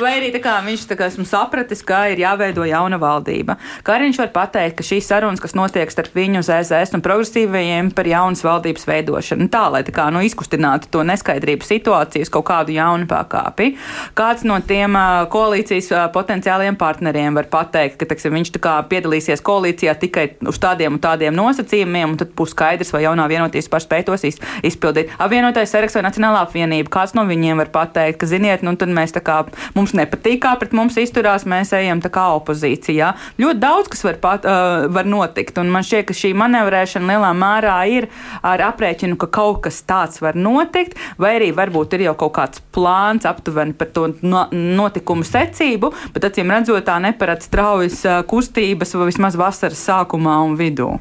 [0.02, 3.56] vai arī kā viņš kā esmu sapratis, ka ir jāveido jauna valdība.
[3.86, 7.92] Kā arī viņš var pateikt, ka šīs sarunas, kas notiek starp viņu ZZS un progresīvajiem
[7.96, 12.76] par jaunas valdības veidošanu, tā lai tā kā nu, izkustinātu to neskaidrību situācijas kaut kādu
[12.76, 13.72] jaunu pakāpi.
[14.18, 15.00] Kāds no tiem
[15.32, 21.00] koalīcijas potenciāliem partneriem var pateikt, ka teksim, viņš tā kā piedalīsies koalīcijā tikai uz tādiem
[21.00, 25.14] un tādiem nosacījumiem, un tad būs skaidrs, vai jaunā vienotības par spēj tos izpildīt.
[25.22, 28.89] Apvienotais saraksts vai Nacionālā apvienība Savienība, kāds no viņiem var pateikt, ka, ziniet, nu, tad
[28.89, 29.43] mēs tā kā
[29.75, 33.12] mums nepatīk, kā pret mums izturās, mēs ejam tā kā opozīcijā.
[33.38, 37.30] Ļoti daudz kas var, pat, uh, var notikt, un man šķiet, ka šī manevrēšana lielā
[37.38, 38.08] mērā ir
[38.41, 42.63] ar aprēķinu, ka kaut kas tāds var notikt, vai arī varbūt ir jau kaut kāds
[42.73, 49.12] plāns aptuveni par to no, notikumu secību, bet acīm redzot, tā neparedz straujas kustības vai
[49.12, 50.95] vismaz vasaras sākumā un vidū.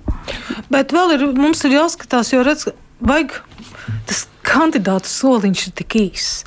[0.69, 2.69] Bet vēl ir, mums ir jāskatās, jo redz,
[3.01, 3.41] vajag
[4.09, 6.45] tas kandidātu soliņš ir tik īss.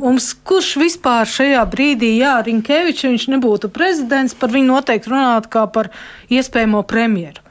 [0.00, 5.66] Mums, kurš vispār šajā brīdī, ja Rinkevičs viņš nebūtu prezidents, par viņu noteikti runātu kā
[5.70, 5.92] par
[6.34, 7.42] iespējamo premjeru.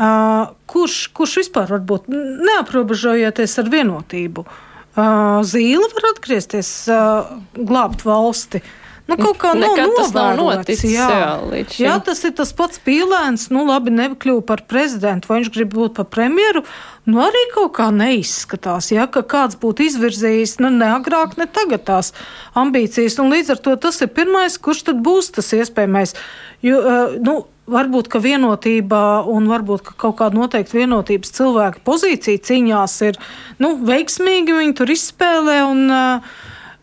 [0.00, 4.46] Uh, kurš, kurš vispār var būt neaprobežojoties ar vienotību?
[4.46, 8.62] Uh, Zīle var atgriezties, uh, glābt valsti.
[8.62, 8.79] Uh,
[9.10, 10.94] Nu, kaut kā nav tas nav noticis.
[10.94, 11.08] Jā.
[11.10, 13.48] Jā, jā, tas ir tas pats pīlēns.
[13.54, 16.64] Nu, labi, nekļuva par prezidentu, vai viņš grib būt par premjeru.
[17.10, 21.86] Nu, arī kaut kā neizskatās, ja, ka kāds būtu izvirzījis nu, ne agrāk, ne tagad
[21.88, 22.12] tās
[22.58, 23.18] ambīcijas.
[23.22, 26.14] Un līdz ar to tas ir pirmais, kurš tad būs tas iespējamais.
[26.62, 32.42] Jo, uh, nu, varbūt ka vienotībā un varbūt ka kaut kāda noteikta vienotības cilvēka pozīcija
[32.48, 33.20] cīņās ir
[33.62, 35.84] nu, veiksmīgi, viņi tur izspēlē un,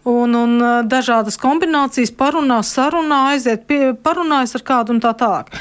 [0.08, 5.52] un, un dažādas kombinācijas parunā, sarunā, aiziet pie, parunājas ar kādu un tā tālāk.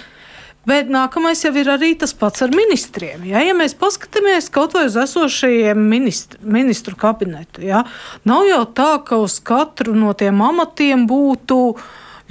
[0.67, 3.23] Bet nākamais jau ir arī tas pats ar ministriem.
[3.29, 7.85] Ja, ja mēs paskatāmies kaut vai uz esošajiem ministru, ministru kabinetu, ja,
[8.27, 11.61] nav jau tā, ka uz katru no tiem amatiem būtu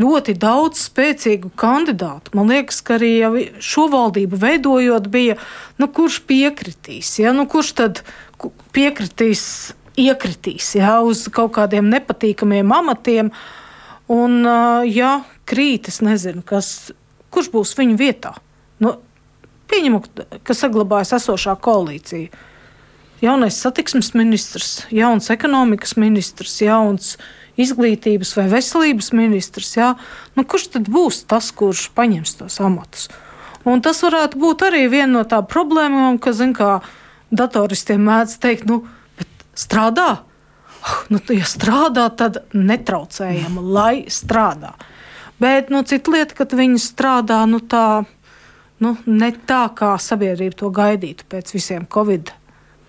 [0.04, 2.34] ļoti daudz spēcīgu kandidātu.
[2.36, 5.38] Man liekas, ka arī šo valdību veidojot, bija,
[5.80, 8.04] nu, kurš piekritīs, ja, nu, kurš tad
[8.75, 9.45] piekritīs,
[9.99, 13.31] iekritīs ja, uz kaut kādiem nepatīkamiem amatiem.
[14.12, 14.41] Un,
[14.89, 15.17] ja
[15.49, 16.91] krīt, es nezinu, kas
[17.34, 18.36] kurš būs viņu vietā?
[18.84, 18.97] Nu,
[19.71, 20.01] pieņemu,
[20.45, 22.43] ka saglabājas esošā koalīcija.
[23.23, 27.15] Jaunais satiksmes ministrs, jauns ekonomikas ministrs, jauns
[27.60, 29.71] izglītības vai veselības ministrs.
[29.77, 29.93] Jā.
[30.36, 33.08] Nu, kurš tad būs tas, kurš paņems tos amatus?
[33.65, 36.84] Un tas varētu būt arī viena no tām problēmām, ka, zin, kā
[37.34, 38.84] datoristiem mēdz teikt, nu,
[39.58, 40.10] strādā.
[41.10, 44.76] Nu, ja strādā, tad netraucējam, lai strādā.
[45.41, 48.06] Bet nu, cita lieta, kad viņi strādā nu, tā,
[48.86, 52.32] nu, ne tā, kā sabiedrība to gaidītu pēc visiem Covid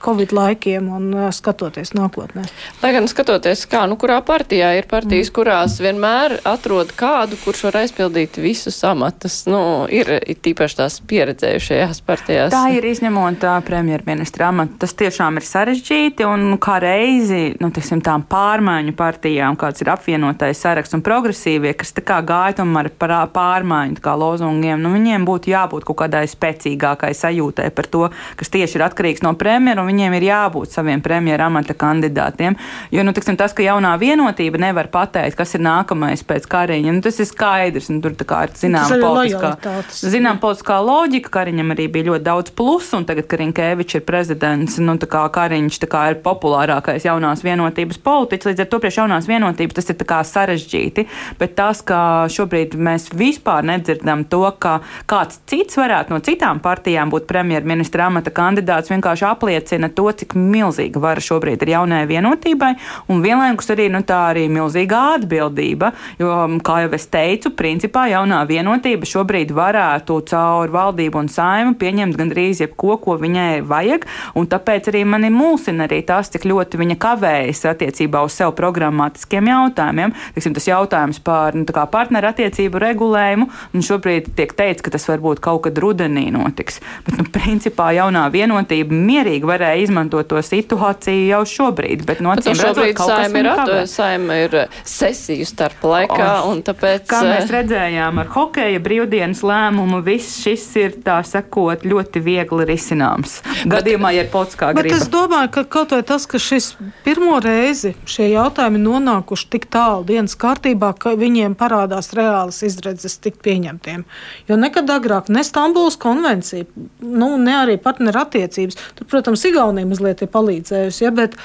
[0.02, 2.44] Covid laikiem un uh, skatoties nākotnē.
[2.82, 5.34] Lai gan skatoties, kā, nu, kurā partijā ir partijas, mm.
[5.38, 9.38] kurās vienmēr atrod kādu, kurš var aizpildīt visus amatus.
[9.48, 12.52] Nu, ir, ir tīpaši tās pieredzējušajās partijās.
[12.54, 14.76] Tā ir izņemot tā premjerministra amatu.
[14.84, 20.60] Tas tiešām ir sarežģīti un kā reizi, nu, tiksim, tām pārmaiņu partijām, kāds ir apvienotais
[20.60, 25.54] saraksts un progresīvie, kas tā kā gāja tomēr par pārmaiņu kā lozungiem, nu, viņiem būtu
[25.54, 28.06] jābūt kaut kādai spēcīgākai sajūtai par to,
[28.36, 32.56] kas tieši ir atkarīgs no premjera un viņiem ir jābūt saviem premjera amata kandidātiem.
[32.90, 37.04] Jo nu, tiksim, tas, ka jaunā vienotība nevar pateikt, kas ir nākamais pēc Kariņa, nu,
[37.04, 37.90] tas ir skaidrs.
[37.92, 39.52] Nu, tur ir zināma politiskā,
[39.94, 41.32] zinām, politiskā loģika.
[41.36, 45.80] Kariņam arī bija ļoti daudz plusu, un tagad, kad Rinkēvičs ir prezidents, nu, kā Kariņš
[45.86, 51.06] kā ir populārākais jaunās vienotības politiķis, līdz ar to priekš jaunās vienotības tas ir sarežģīti.
[51.38, 54.78] Bet tas, ka šobrīd mēs vispār nedzirdam to, ka
[55.10, 60.34] kāds cits varētu no citām partijām būt premjerministra amata kandidāts, vienkārši apliecina apliecina to, cik
[60.34, 62.72] milzīga vara šobrīd ir jaunajai vienotībai,
[63.08, 65.92] un vienlaikus arī nu, tā arī milzīga atbildība.
[66.18, 71.76] Jo, um, kā jau es teicu, principā jaunā vienotība šobrīd varētu caur valdību un saimu
[71.76, 76.80] pieņemt gandrīz jebko, ko viņai vajag, un tāpēc arī mani mulsina arī tas, cik ļoti
[76.80, 80.14] viņa kavējas attiecībā uz sev programmatiskiem jautājumiem.
[80.36, 85.42] Tiksim, tas jautājums par nu, partneru attiecību regulējumu, un šobrīd tiek teikts, ka tas varbūt
[85.44, 86.80] kaut kad rudenī notiks.
[87.06, 92.04] Bet, nu, principā jaunā vienotība mierīgi varēja varēja izmantot to situāciju jau šobrīd.
[92.06, 96.62] Bet, no acīm redzot, saima ir, ato, saima ir eh, sesiju starp laikā, oh, un
[96.66, 97.06] tāpēc.
[97.10, 102.66] Kā mēs eh, redzējām ar hokeja brīvdienas lēmumu, viss šis ir, tā sakot, ļoti viegli
[102.68, 103.40] risināms.
[103.70, 104.86] Gadījumā, ja ir politiskā griba.
[104.86, 106.72] Bet es domāju, ka kaut vai tas, ka šis
[107.06, 113.42] pirmo reizi šie jautājumi nonākuši tik tālu dienas kārtībā, ka viņiem parādās reālas izredzes tikt
[113.46, 114.06] pieņemtiem.
[114.50, 116.66] Jo nekad agrāk ne Stambuls konvencija,
[117.02, 118.78] nu, ne arī partneru attiecības.
[118.98, 121.36] Tur, protams, Igaunija mazliet ir palīdzējusi, ja, bet,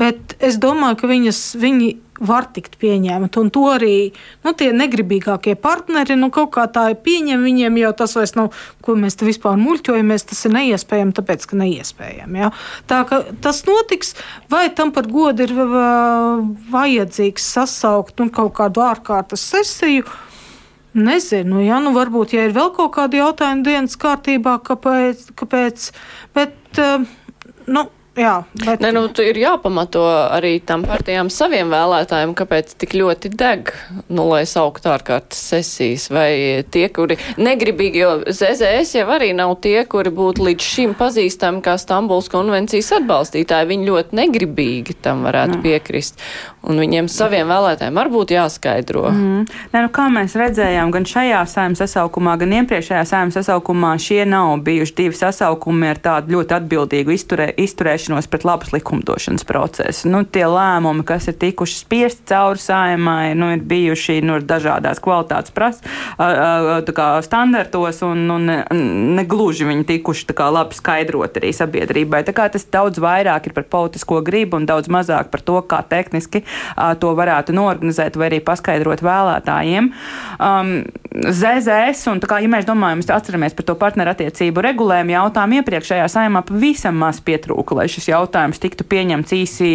[0.00, 3.38] bet es domāju, ka viņas, viņi var tikt pieņemti.
[3.40, 3.94] Un to arī
[4.46, 7.44] nu, tie negribīgākie partneri nu, kaut kā tā pieņem.
[7.44, 11.58] Viņiem jau tas vairs nav, ko mēs te vispār muļķojamies, tas ir neiespējami, tāpēc ka
[11.60, 12.42] neiespējami.
[12.42, 12.52] Ja?
[12.90, 14.14] Tā ka tas notiks,
[14.50, 15.54] vai tam par godu ir
[16.72, 20.08] vajadzīgs sasaukt nu, kaut kādu ārkārtas sesiju.
[20.98, 25.90] Nezinu, ja nu varbūt, ja ir vēl kaut kādi jautājumi dienas kārtībā, kāpēc, kāpēc
[26.34, 27.04] bet uh,
[27.68, 28.32] nu, Jā,
[28.64, 28.80] bet...
[28.82, 30.02] ne, nu, ir jāpamato
[30.34, 33.70] arī tam partijām saviem vēlētājiem, kāpēc tik ļoti deg,
[34.10, 36.08] nu, lai sauktu ārkārtas sesijas.
[36.10, 41.62] Vai tie, kuri negribīgi, jo ZZS jau arī nav tie, kuri būtu līdz šim pazīstami
[41.62, 43.70] kā Stambuls konvencijas atbalstītāji.
[43.70, 45.66] Viņi ļoti negribīgi tam varētu mm.
[45.68, 46.26] piekrist.
[46.68, 49.06] Un viņiem saviem vēlētājiem arī būtu jāskaidro.
[49.12, 49.46] Mm.
[49.72, 54.58] Ne, nu, kā mēs redzējām, gan šajā saimnes sasaukumā, gan iepriekšējā saimnes sasaukumā šie nav
[54.66, 60.08] bijuši divi sasaukumi ar tādu ļoti atbildīgu izturē, izturēšanu vēršanos pret labas likumdošanas procesu.
[60.08, 65.52] Nu, tie lēmumi, kas ir tikuši spiesti cauri saimai, nu, ir bijuši nu, dažādās kvalitātes
[65.52, 65.80] pras,
[66.18, 72.24] kā, standartos un nu, ne, ne gluži viņi tikuši kā, labi skaidrot arī sabiedrībai.
[72.24, 75.82] Tā kā tas daudz vairāk ir par politisko gribu un daudz mazāk par to, kā
[75.88, 76.44] tehniski
[77.00, 79.92] to varētu norganizēt vai arī paskaidrot vēlētājiem.
[80.38, 80.72] Um,
[81.08, 86.44] ZZS, un kā, ja mēs domājam, mēs atceramies par to partnerattiecību regulējumu jautājumu iepriekšējā saimā,
[86.46, 89.70] pavisam maz pietrūka, lai šis jautājums tiktu pieņemts īsi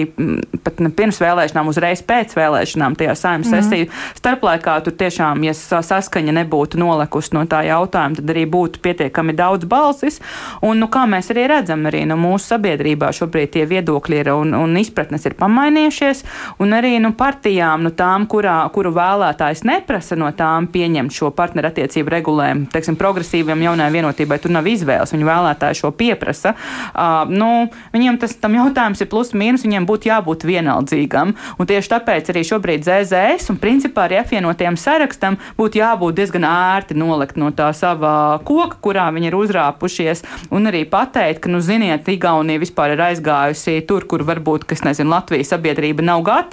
[0.64, 3.60] pat ne pirms vēlēšanām, uzreiz pēc vēlēšanām tajā saimnes mm.
[3.60, 4.78] sesiju starplaikā.
[4.86, 10.20] Tur tiešām, ja saskaņa nebūtu nolekusi no tā jautājuma, tad arī būtu pietiekami daudz balsis.
[10.62, 14.56] Un, nu, kā mēs arī redzam, arī nu, mūsu sabiedrībā šobrīd tie viedokļi ir un,
[14.58, 16.24] un izpratnes ir pamainījušies,
[16.63, 22.14] un arī nu, partijām, nu, tām, kurā, kuru vēlētājs neprasa no tām pieņemt šo partnerattiecību
[22.14, 26.54] regulējumu, teiksim, progresīviem jaunai vienotībai, tur nav izvēles, viņu vēlētāji šo pieprasa.
[26.94, 27.50] Uh, nu,
[27.94, 32.86] viņiem tas jautājums ir plus mīnus, viņiem būtu jābūt vienaldzīgam, un tieši tāpēc arī šobrīd
[32.86, 38.78] ZZS un principā arī apvienotiem sarakstam būtu jābūt diezgan ērti nolikt no tā sava koka,
[38.84, 40.24] kurā viņi ir uzrāpušies,
[40.54, 45.10] un arī pateikt, ka, nu, ziniet, Igaunija vispār ir aizgājusi tur, kur varbūt, kas nezinu,
[45.14, 46.53] Latvijas sabiedrība nav gatava,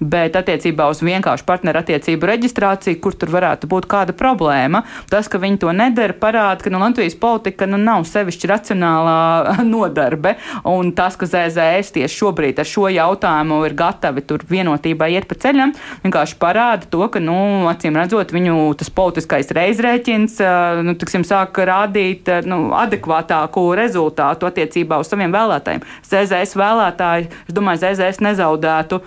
[0.00, 4.84] bet attiecībā uz vienkāršu partneru attiecību reģistrāciju, kur tur varētu būt kāda problēma.
[5.10, 10.36] Tas, ka viņi to nedara, parāda, ka nu, Latvijas politika nu, nav sevišķi racionālā nodarbe,
[10.68, 15.38] un tas, ka ZZS tieši šobrīd ar šo jautājumu ir gatavi tur vienotībai iet pa
[15.40, 15.74] ceļam,
[16.04, 20.38] vienkārši parāda to, ka, nu, acīm redzot, viņu tas politiskais reizrēķins,
[20.86, 25.84] nu, tiksim, sāk rādīt, nu, adekvātāku rezultātu attiecībā uz saviem vēlētājiem.
[26.06, 29.00] ZZS vēlētāji, es domāju, ZZS nezaudētu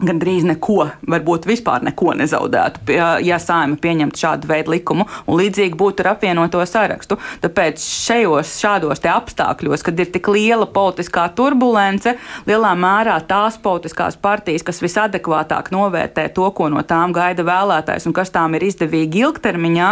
[0.00, 2.84] gandrīz neko, varbūt vispār neko nezaudētu,
[3.24, 7.18] ja saima pieņemtu šādu veidu likumu, un līdzīgi būtu ar apvienoto sarakstu.
[7.42, 12.16] Tāpēc šajos šādos apstākļos, kad ir tik liela politiskā turbulence,
[12.48, 18.16] lielā mērā tās politiskās partijas, kas visadekvātāk novērtē to, ko no tām gaida vēlētājs un
[18.16, 19.90] kas tām ir izdevīgi ilgtermiņā,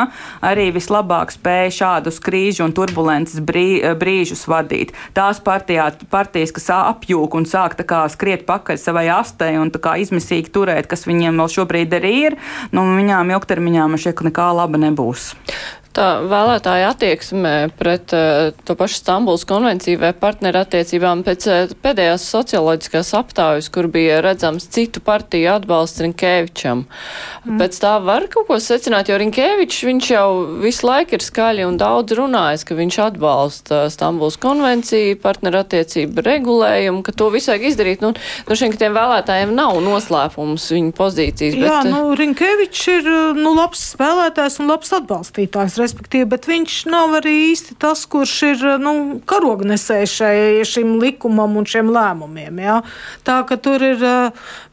[0.49, 4.95] arī vislabāk spēja šādus krīžu un turbulences brī, brīžus vadīt.
[5.17, 7.77] Tās partijā, partijas, kas apjūk un sāk
[8.13, 9.71] skriet pakaļ savai astei un
[10.03, 12.39] izmisīgi turēt, kas viņiem vēl šobrīd arī ir,
[12.73, 15.33] nu, viņām ilgtermiņā man šķiet, ka nekā laba nebūs
[15.99, 23.13] tā vēlētāja attieksme pret uh, to pašu Stambuls konvenciju vai partnerattiecībām pēc uh, pēdējās socioloģiskās
[23.19, 26.85] aptaujas, kur bija redzams citu partiju atbalsts Rinkēvičam.
[27.45, 27.59] Mm.
[27.61, 30.29] Pēc tā var kaut ko secināt, jo Rinkēvičs viņš jau
[30.63, 37.15] visu laiku ir skaļi un daudz runājis, ka viņš atbalsta Stambuls konvenciju, partnerattiecību regulējumu, ka
[37.17, 38.05] to visu vajag izdarīt.
[38.05, 41.59] Nu, nu šeit, ka tiem vēlētājiem nav noslēpums viņa pozīcijas.
[41.59, 47.17] Jā, bet, nu, Rinkēvičs ir nu, labs spēlētājs un labs atbalstītājs respektīvi, bet viņš nav
[47.19, 48.95] arī īsti tas, kurš ir nu,
[49.29, 50.17] karognesējis
[50.69, 52.61] šim likumam un šiem lēmumiem.
[52.63, 52.81] Ja?
[53.27, 54.05] Tā ka tur ir,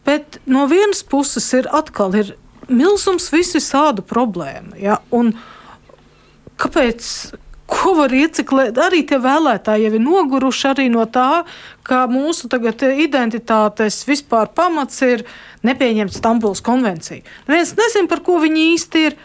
[0.05, 2.35] bet no vienas puses ir atkal ir
[2.67, 4.77] milzums visādu problēmu.
[4.81, 4.99] Ja?
[5.15, 5.33] Un
[6.61, 7.09] kāpēc?
[7.65, 8.77] Ko var ieciklēt?
[8.77, 11.47] Arī tie vēlētāji jau ir noguruši arī no tā,
[11.81, 15.23] ka mūsu identitātes vispār pamats ir
[15.65, 17.25] nepieņemt Stambuls konvenciju.
[17.49, 19.17] Neviens nezina, par ko viņi īsti ir.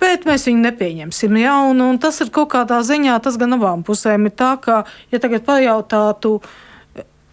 [0.00, 1.36] Bet mēs viņu nepieņemsim.
[1.40, 1.56] Ja?
[1.70, 4.82] Un, tas ir kaut kādā ziņā, tas gan abām pusēm ir tā, ka,
[5.14, 6.36] ja tagad pajautātu,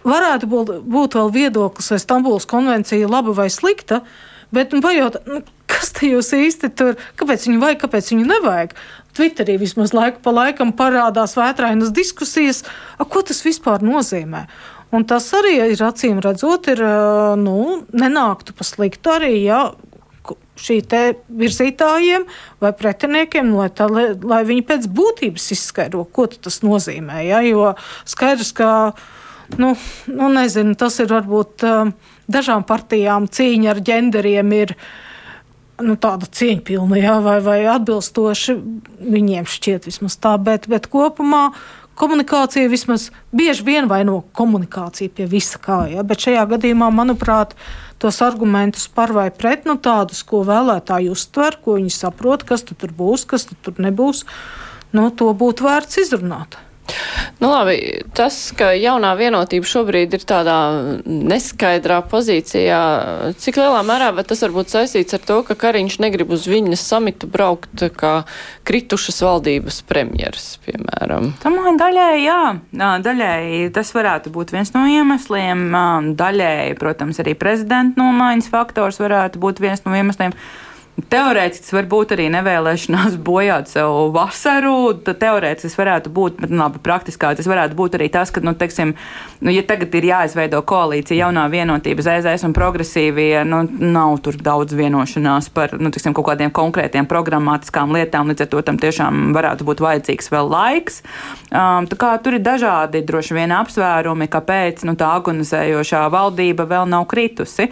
[0.07, 4.01] varētu būt, būt vēl viedoklis, vai Stambulas konvencija laba vai slikta,
[4.55, 8.75] bet nu, pajautāt, nu, kas te jūs īsti tur, kāpēc viņu vajag, kāpēc viņu nevajag.
[9.13, 12.63] Twitterī vismaz laiku pa laikam parādās vētrainas diskusijas,
[12.97, 14.47] a, ko tas vispār nozīmē.
[14.93, 16.83] Un tas arī ir acīm redzot, ir,
[17.41, 17.57] nu,
[17.97, 19.71] nenāktu pa sliktu arī, ja
[20.59, 20.79] šī
[21.27, 22.25] virzītājiem
[22.63, 27.23] vai pretiniekiem, lai, tā, lai, lai viņi pēc būtības izskaidro, ko tas nozīmē.
[27.27, 27.41] Ja?
[27.45, 27.73] Jo
[28.09, 28.69] skaidrs, ka
[29.57, 29.73] nu,
[30.07, 31.93] nu, nezinu, tas ir varbūt um,
[32.31, 34.77] dažām partijām cīņa ar ģenderiem ir.
[35.83, 38.53] Nu, tāda cieņpilna, ja, vai, vai atbilstoši
[39.09, 41.47] viņiem šķiet vismaz tā, bet, bet kopumā
[41.99, 45.83] komunikācija vismaz bieži vien vaino komunikāciju pie visa kā.
[45.93, 47.55] Ja, bet šajā gadījumā, manuprāt,
[48.01, 52.91] tos argumentus par vai pret, nu, tādus, ko vēlētāji uztver, ko viņi saprot, kas tur
[52.97, 54.25] būs, kas tur nebūs.
[54.93, 56.59] Nu, to būtu vērts izrunāt.
[57.39, 57.77] Nu, labi,
[58.15, 60.57] tas, ka jaunā vienotība šobrīd ir tādā
[61.03, 62.79] neskaidrā pozīcijā,
[63.39, 67.27] cik lielā mērā tas var būt saistīts ar to, ka Kariņš negrib uz viņas samitu
[67.31, 68.13] braukt kā
[68.67, 71.31] kritušas valdības premjeras, piemēram?
[71.43, 72.41] Domāju, daļēji, jā.
[73.07, 75.65] Daļēji tas varētu būt viens no iemesliem.
[76.19, 80.35] Daļēji, protams, arī prezidenta nomaiņas faktors varētu būt viens no iemesliem.
[80.93, 84.73] Teorētiski tas var būt arī nevēlēšanās bojāt savu vasaru.
[85.01, 88.53] Teorētiski tas varētu būt, bet nu, labi, praktiskā tas varētu būt arī tas, ka, nu,
[88.57, 88.91] teiksim,
[89.41, 94.77] nu, ja tagad ir jāizveido koalīcija jaunā vienotība, ZZS un progresīvie, nu, nav tur daudz
[94.77, 99.65] vienošanās par, nu, teiksim, kaut kādiem konkrētiem programmatiskām lietām, līdz ar to tam tiešām varētu
[99.65, 101.01] būt vajadzīgs vēl laiks.
[101.49, 107.09] Um, kā, tur ir dažādi droši vien apsvērumi, kāpēc nu, tā agonizējošā valdība vēl nav
[107.09, 107.71] kritusi.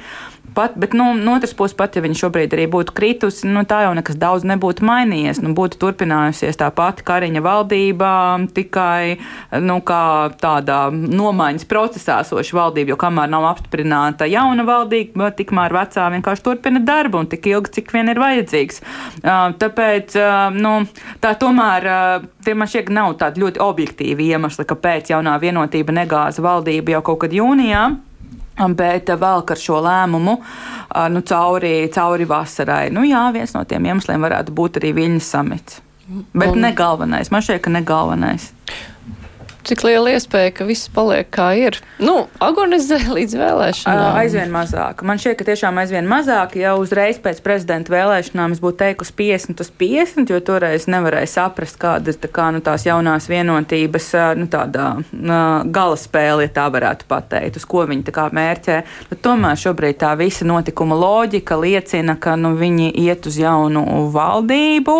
[0.54, 3.86] Pat, bet nu, no otras puses, pat ja viņa šobrīd arī būtu kritusi, nu, tā
[3.86, 5.40] jau nekas daudz nebūtu mainījies.
[5.40, 8.10] Nu, būtu turpinājusies tā pati Kariņa valdība,
[8.52, 9.16] tikai
[9.64, 9.78] nu,
[10.42, 16.84] tādā nomaiņas procesā esoša valdība, jo kamēr nav apstiprināta jauna valdība, tikmēr vecā vienkārši turpina
[16.84, 18.84] darbu un tik ilgi, cik vien ir vajadzīgs.
[19.24, 20.20] Tāpēc
[20.60, 20.76] nu,
[21.24, 21.92] tā tomēr
[22.44, 27.24] tie man šķiet nav tādi ļoti objektīvi iemesli, kāpēc jaunā vienotība negāza valdību jau kaut
[27.24, 27.92] kad jūnijā
[28.78, 30.38] bet velk ar šo lēmumu
[31.14, 32.90] nu, cauri, cauri vasarai.
[32.94, 35.82] Nu, jā, viens no tiem iemesliem varētu būt arī viņas samits.
[36.34, 36.62] Bet Un...
[36.66, 37.32] ne galvenais.
[37.32, 38.50] Man šķiet, ka ne galvenais.
[39.62, 41.78] Cik liela iespēja, ka viss paliek kā ir?
[42.02, 44.16] Nu, agonizē līdz vēlēšanām.
[44.18, 45.04] Aizvien mazāk.
[45.06, 46.56] Man šķiet, ka tiešām aizvien mazāk.
[46.58, 51.78] Ja uzreiz pēc prezidenta vēlēšanām es būtu teikusi 50 uz 50, jo toreiz nevarēja saprast,
[51.82, 54.10] kāda ir tā kā, nu, tās jaunās vienotības
[54.42, 58.80] nu, tādā, gala spēle, ja tā varētu pateikt, uz ko viņi tā kā mērķē.
[59.12, 63.86] Bet tomēr šobrīd tā visa notikuma loģika liecina, ka nu, viņi iet uz jaunu
[64.18, 64.98] valdību.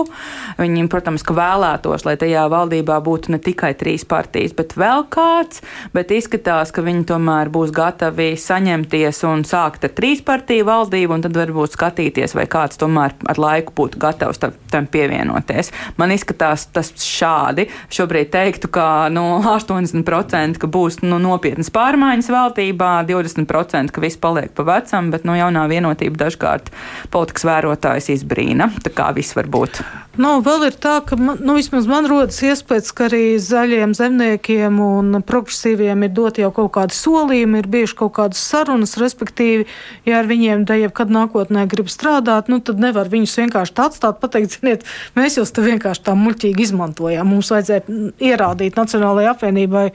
[0.62, 5.06] Viņi, protams, ka vēlētos, lai tajā valdībā būtu ne tikai trīs partijas partijas, bet vēl
[5.10, 5.62] kāds,
[5.94, 11.22] bet izskatās, ka viņi tomēr būs gatavi saņemties un sākt ar trīs partiju valdību, un
[11.22, 15.72] tad varbūt skatīties, vai kāds tomēr ar laiku būtu gatavs tam, pievienoties.
[15.98, 17.68] Man izskatās tas šādi.
[17.92, 24.52] Šobrīd teiktu, ka nu, 80% ka būs nu, nopietnas pārmaiņas valdībā, 20% ka viss paliek
[24.56, 26.72] pa vecam, bet nu, jaunā vienotība dažkārt
[27.12, 28.72] politikas vērotājs izbrīna.
[28.82, 29.84] Tā kā viss var būt.
[30.20, 34.41] Nu, vēl ir tā, ka man, nu, vismaz man rodas iespējas, ka arī zaļiem zemniekiem
[34.50, 39.68] un progresīviem ir dot jau kaut kādi solījumi, ir bijuši kaut kādas sarunas, respektīvi,
[40.06, 44.22] ja ar viņiem da jebkad nākotnē grib strādāt, nu, tad nevar viņus vienkārši tā atstāt,
[44.24, 44.88] pateikt, ziniet,
[45.18, 47.28] mēs jūs te vienkārši tā muļķīgi izmantojām.
[47.28, 47.84] Mums vajadzēja
[48.32, 49.86] ierādīt Nacionālajai apvienībai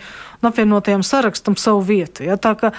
[0.42, 2.26] un apvienotajam sarakstam savu vietu.
[2.28, 2.36] Ja?
[2.36, 2.72] Tā kā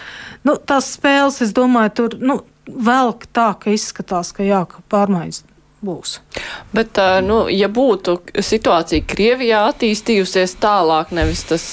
[0.47, 5.46] nu, tās spēles, es domāju, tur nu, velk tā, ka izskatās, ka jā, ka pārmaiņas
[5.85, 6.17] būs.
[6.73, 11.65] Bet, nu, ja būtu situācija Krievijā attīstījusies tālāk, nevis tas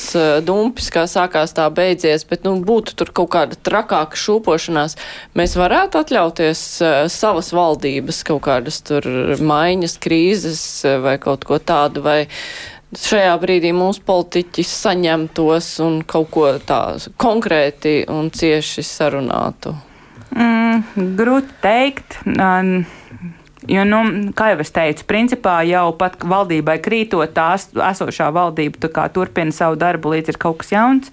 [0.44, 4.98] dumpis, kā sākās tā beidzies, bet nu, būtu tur kaut kāda trakāka šūpošanās,
[5.38, 6.66] mēs varētu atļauties
[7.12, 9.08] savas valdības kaut kādas tur
[9.40, 10.62] maiņas, krīzes
[11.04, 12.20] vai kaut ko tādu, vai
[12.94, 16.82] šajā brīdī mūsu politiķi saņemtos un kaut ko tā
[17.20, 19.74] konkrēti un cieši sarunātu?
[20.34, 22.18] Mm, grūti teikt.
[22.34, 22.84] Um,
[23.70, 24.00] Jo, nu,
[24.36, 30.12] kā jau es teicu, principā jau pat valdībai krītot, tā esošā valdība turpina savu darbu,
[30.12, 31.12] līdz ir kaut kas jauns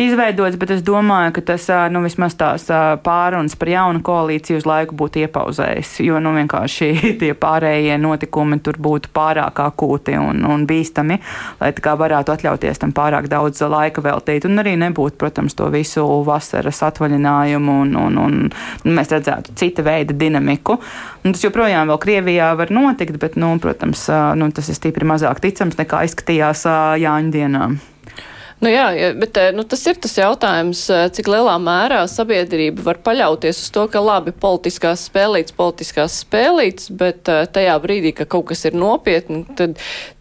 [0.00, 2.66] izveidots, bet es domāju, ka tas nu, vismaz tās
[3.04, 6.90] pārunas par jaunu koalīciju uz laiku būtu iepauzējis, jo nu, vienkārši
[7.20, 11.18] tie pārējie notikumi tur būtu pārāk akūti un, un bīstami,
[11.62, 14.48] lai tā kā varētu atļauties tam pārāk daudz laika veltīt.
[14.48, 18.38] Un arī nebūtu, protams, to visu vasaras atvaļinājumu un, un, un,
[18.84, 20.78] un mēs redzētu cita veida dinamiku.
[21.24, 24.06] Un tas joprojām vēl Krievijā var notikt, bet, nu, protams,
[24.38, 26.66] nu, tas ir stipri mazāk ticams nekā izskatījās
[27.00, 27.78] Jāņu dienām.
[28.56, 28.86] Nu jā,
[29.20, 33.72] bet eh, nu, tas ir tas jautājums, eh, cik lielā mērā sabiedrība var paļauties uz
[33.74, 38.78] to, ka labi politiskās spēlītas, politiskās spēlītas, bet eh, tajā brīdī, ka kaut kas ir
[38.80, 39.76] nopietni, tad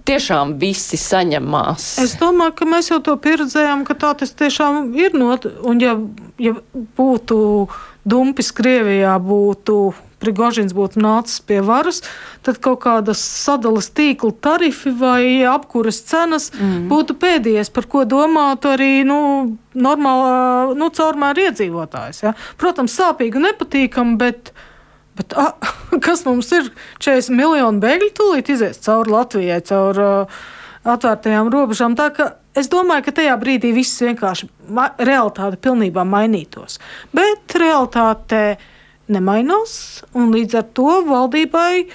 [0.06, 1.88] tiešām visi saņemās.
[2.04, 5.16] Es domāju, ka mēs jau to pieredzējām, ka tā tas tiešām ir.
[5.16, 5.96] Not, un ja,
[6.42, 6.58] ja
[7.00, 7.38] būtu
[8.06, 12.00] dumpis Krievijā, būtu Prigožins būtu nācis pie varas,
[12.46, 16.86] tad kaut kādas sadalas tīkla tarifi vai apkuras cenas mm.
[16.90, 19.20] būtu pēdējais, par ko domātu arī nu,
[19.76, 22.24] normālā, nu, caurmēr iedzīvotājs.
[22.26, 22.34] Ja?
[22.62, 24.54] Protams, sāpīgi un nepatīkami, bet,
[25.20, 25.52] bet a,
[26.06, 26.72] kas mums ir
[27.04, 30.42] 40 miljoni bēgļu tūlīt izies cauri Latvijai, cauri uh,
[30.96, 32.00] atvērtajām robežām.
[32.00, 32.10] Tā
[32.58, 34.50] es domāju, ka tajā brīdī viss vienkārši
[35.04, 36.80] realitāte pilnībā mainītos.
[37.16, 38.58] Bet realitāte
[39.12, 41.86] nemainās, un līdz ar to valdībai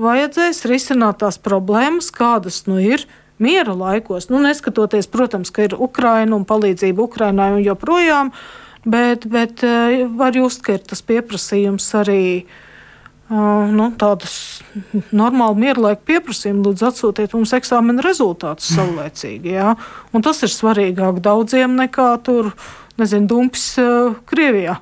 [0.00, 3.06] vajadzēs risināt tās problēmas, kādas nu ir
[3.38, 4.30] miera laikos.
[4.32, 8.32] Nu, neskatoties, protams, ka ir Ukraina un palīdzība Ukrainai joprojām,
[8.84, 12.22] bet, bet eh, var just, ka ir tas pieprasījums arī.
[12.46, 12.62] Uh,
[13.28, 14.34] nu, tādas
[15.10, 19.56] normāli mierlaika pieprasījumi, lūdzu, atsūtiet mums eksāmena rezultātus saulēcīgi.
[19.56, 19.72] Jā.
[20.14, 22.52] Un tas ir svarīgāk daudziem nekā tur,
[23.00, 24.78] nezinu, dumpis uh, Krievijā.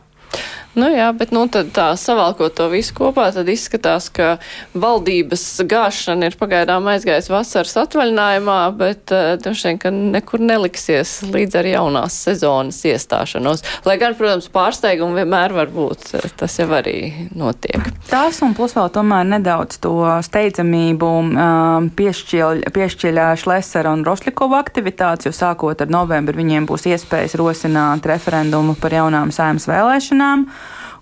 [0.75, 4.37] Nu jā, bet nu, tā savalkot to visu kopā, tad izskatās, ka
[4.75, 11.61] valdības gāšana ir pagaidām aizgājusi vasaras atvaļinājumā, bet uh, droši vien, ka nekur neliksies līdz
[11.61, 13.63] ar jaunās sezonas iestāšanos.
[13.87, 16.11] Lai gan, protams, pārsteigumi vienmēr var būt,
[16.41, 17.93] tas jau arī notiek.
[18.11, 19.95] Tas un plus vēl tomēr nedaudz to
[20.27, 27.39] steidzamību uh, piešķiļ, piešķiļ Šlesera un Rošlikova aktivitātes, jo sākot ar novembri viņiem būs iespējas
[27.39, 30.49] rosināt referendumu par jaunām saimas vēlēšanām.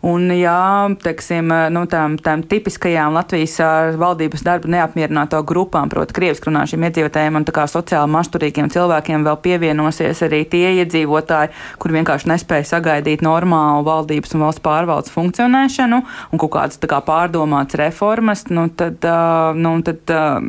[0.02, 3.54] Un, jā, teiksim, nu, tām, tām tipiskajām Latvijas
[4.00, 10.40] valdības darbu neapmierināto grupām, proti, krievisku runāšiem iedzīvotājiem un sociāli mašturīgiem cilvēkiem vēl pievienosies arī
[10.50, 16.82] tie iedzīvotāji, kur vienkārši nespēja sagaidīt normālu valdības un valsts pārvaldes funkcionēšanu un kaut kādas
[16.82, 19.06] kā, pārdomātas reformas, nu, tad,
[19.54, 20.02] nu, tad,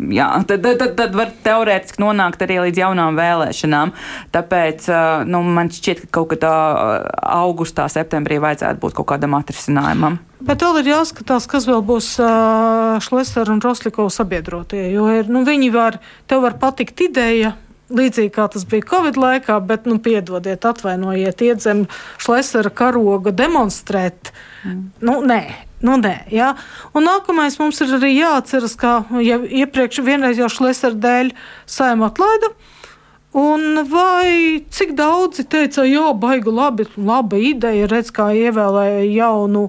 [0.09, 3.93] jā, tad, tad, tad, tad var teorētiski nonākt arī līdz jaunām vēlēšanām.
[4.33, 4.89] Tāpēc
[5.29, 10.17] nu, man šķiet, ka kaut kad augustā, septembrī vajadzētu būt kaut kādam atrisinājumam.
[10.43, 14.89] Bet vēl ir jāskatās, kas vēl būs uh, Šlesera un Roslikova sabiedrotie.
[14.91, 17.53] Jo ir, nu, viņi var, tev var patikt ideja,
[17.93, 21.85] līdzīgi kā tas bija Covid laikā, bet, nu, piedodiet, atvainojiet, iedzem
[22.21, 24.33] Šlesera karoga demonstrēt.
[24.63, 24.81] Mm.
[25.03, 25.43] Nu, nē.
[25.83, 26.53] Nu, nē, jā.
[26.95, 31.33] Un nākamais mums ir arī jāatceras, ka ja iepriekš vienreiz jau Šlesera dēļ
[31.67, 32.53] saima atlaida.
[33.33, 39.63] Un vai cik daudzi teica, jā, baigi labi, laba ideja, redz, kā ievēlēja jaunu,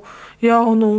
[0.44, 0.90] jaunu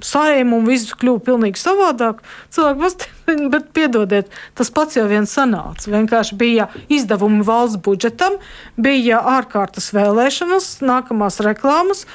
[0.00, 2.22] saimu un viss kļuva pilnīgi savādāk.
[2.54, 5.90] Cilvēki pastāv, bet piedodiet, tas pats jau viens sanāca.
[5.92, 8.38] Vienkārši bija izdevumi valsts budžetam,
[8.80, 12.06] bija ārkārtas vēlēšanas, nākamās reklāmas.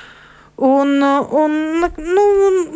[0.54, 1.54] Un, un,
[1.98, 2.24] nu,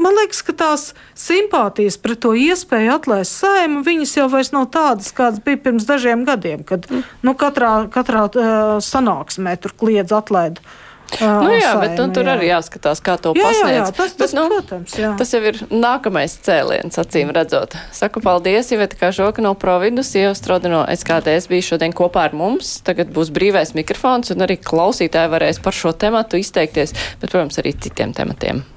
[0.02, 5.12] man liekas, ka tās simpātijas pret to iespēju atlaist saimu, viņas jau vairs nav tādas,
[5.14, 7.06] kādas bija pirms dažiem gadiem, kad mm.
[7.22, 10.87] nu, katrā, katrā uh, sanāksmē tur kliedz atlaidu Uh,
[11.22, 12.36] nu, jā, bet nu, tur jā.
[12.36, 13.72] arī jāskatās, kā to jā, pasniedz.
[13.72, 15.14] Jā, jā, tas, tas, bet, nu, protams, jā.
[15.20, 17.78] tas jau ir nākamais cēliens, acīm redzot.
[17.96, 22.78] Saku paldies, Iveta Kažoka no Providus, iestrodi no SKTS bija šodien kopā ar mums.
[22.88, 27.78] Tagad būs brīvais mikrofons un arī klausītāji varēs par šo tematu izteikties, bet, protams, arī
[27.88, 28.68] citiem tematiem.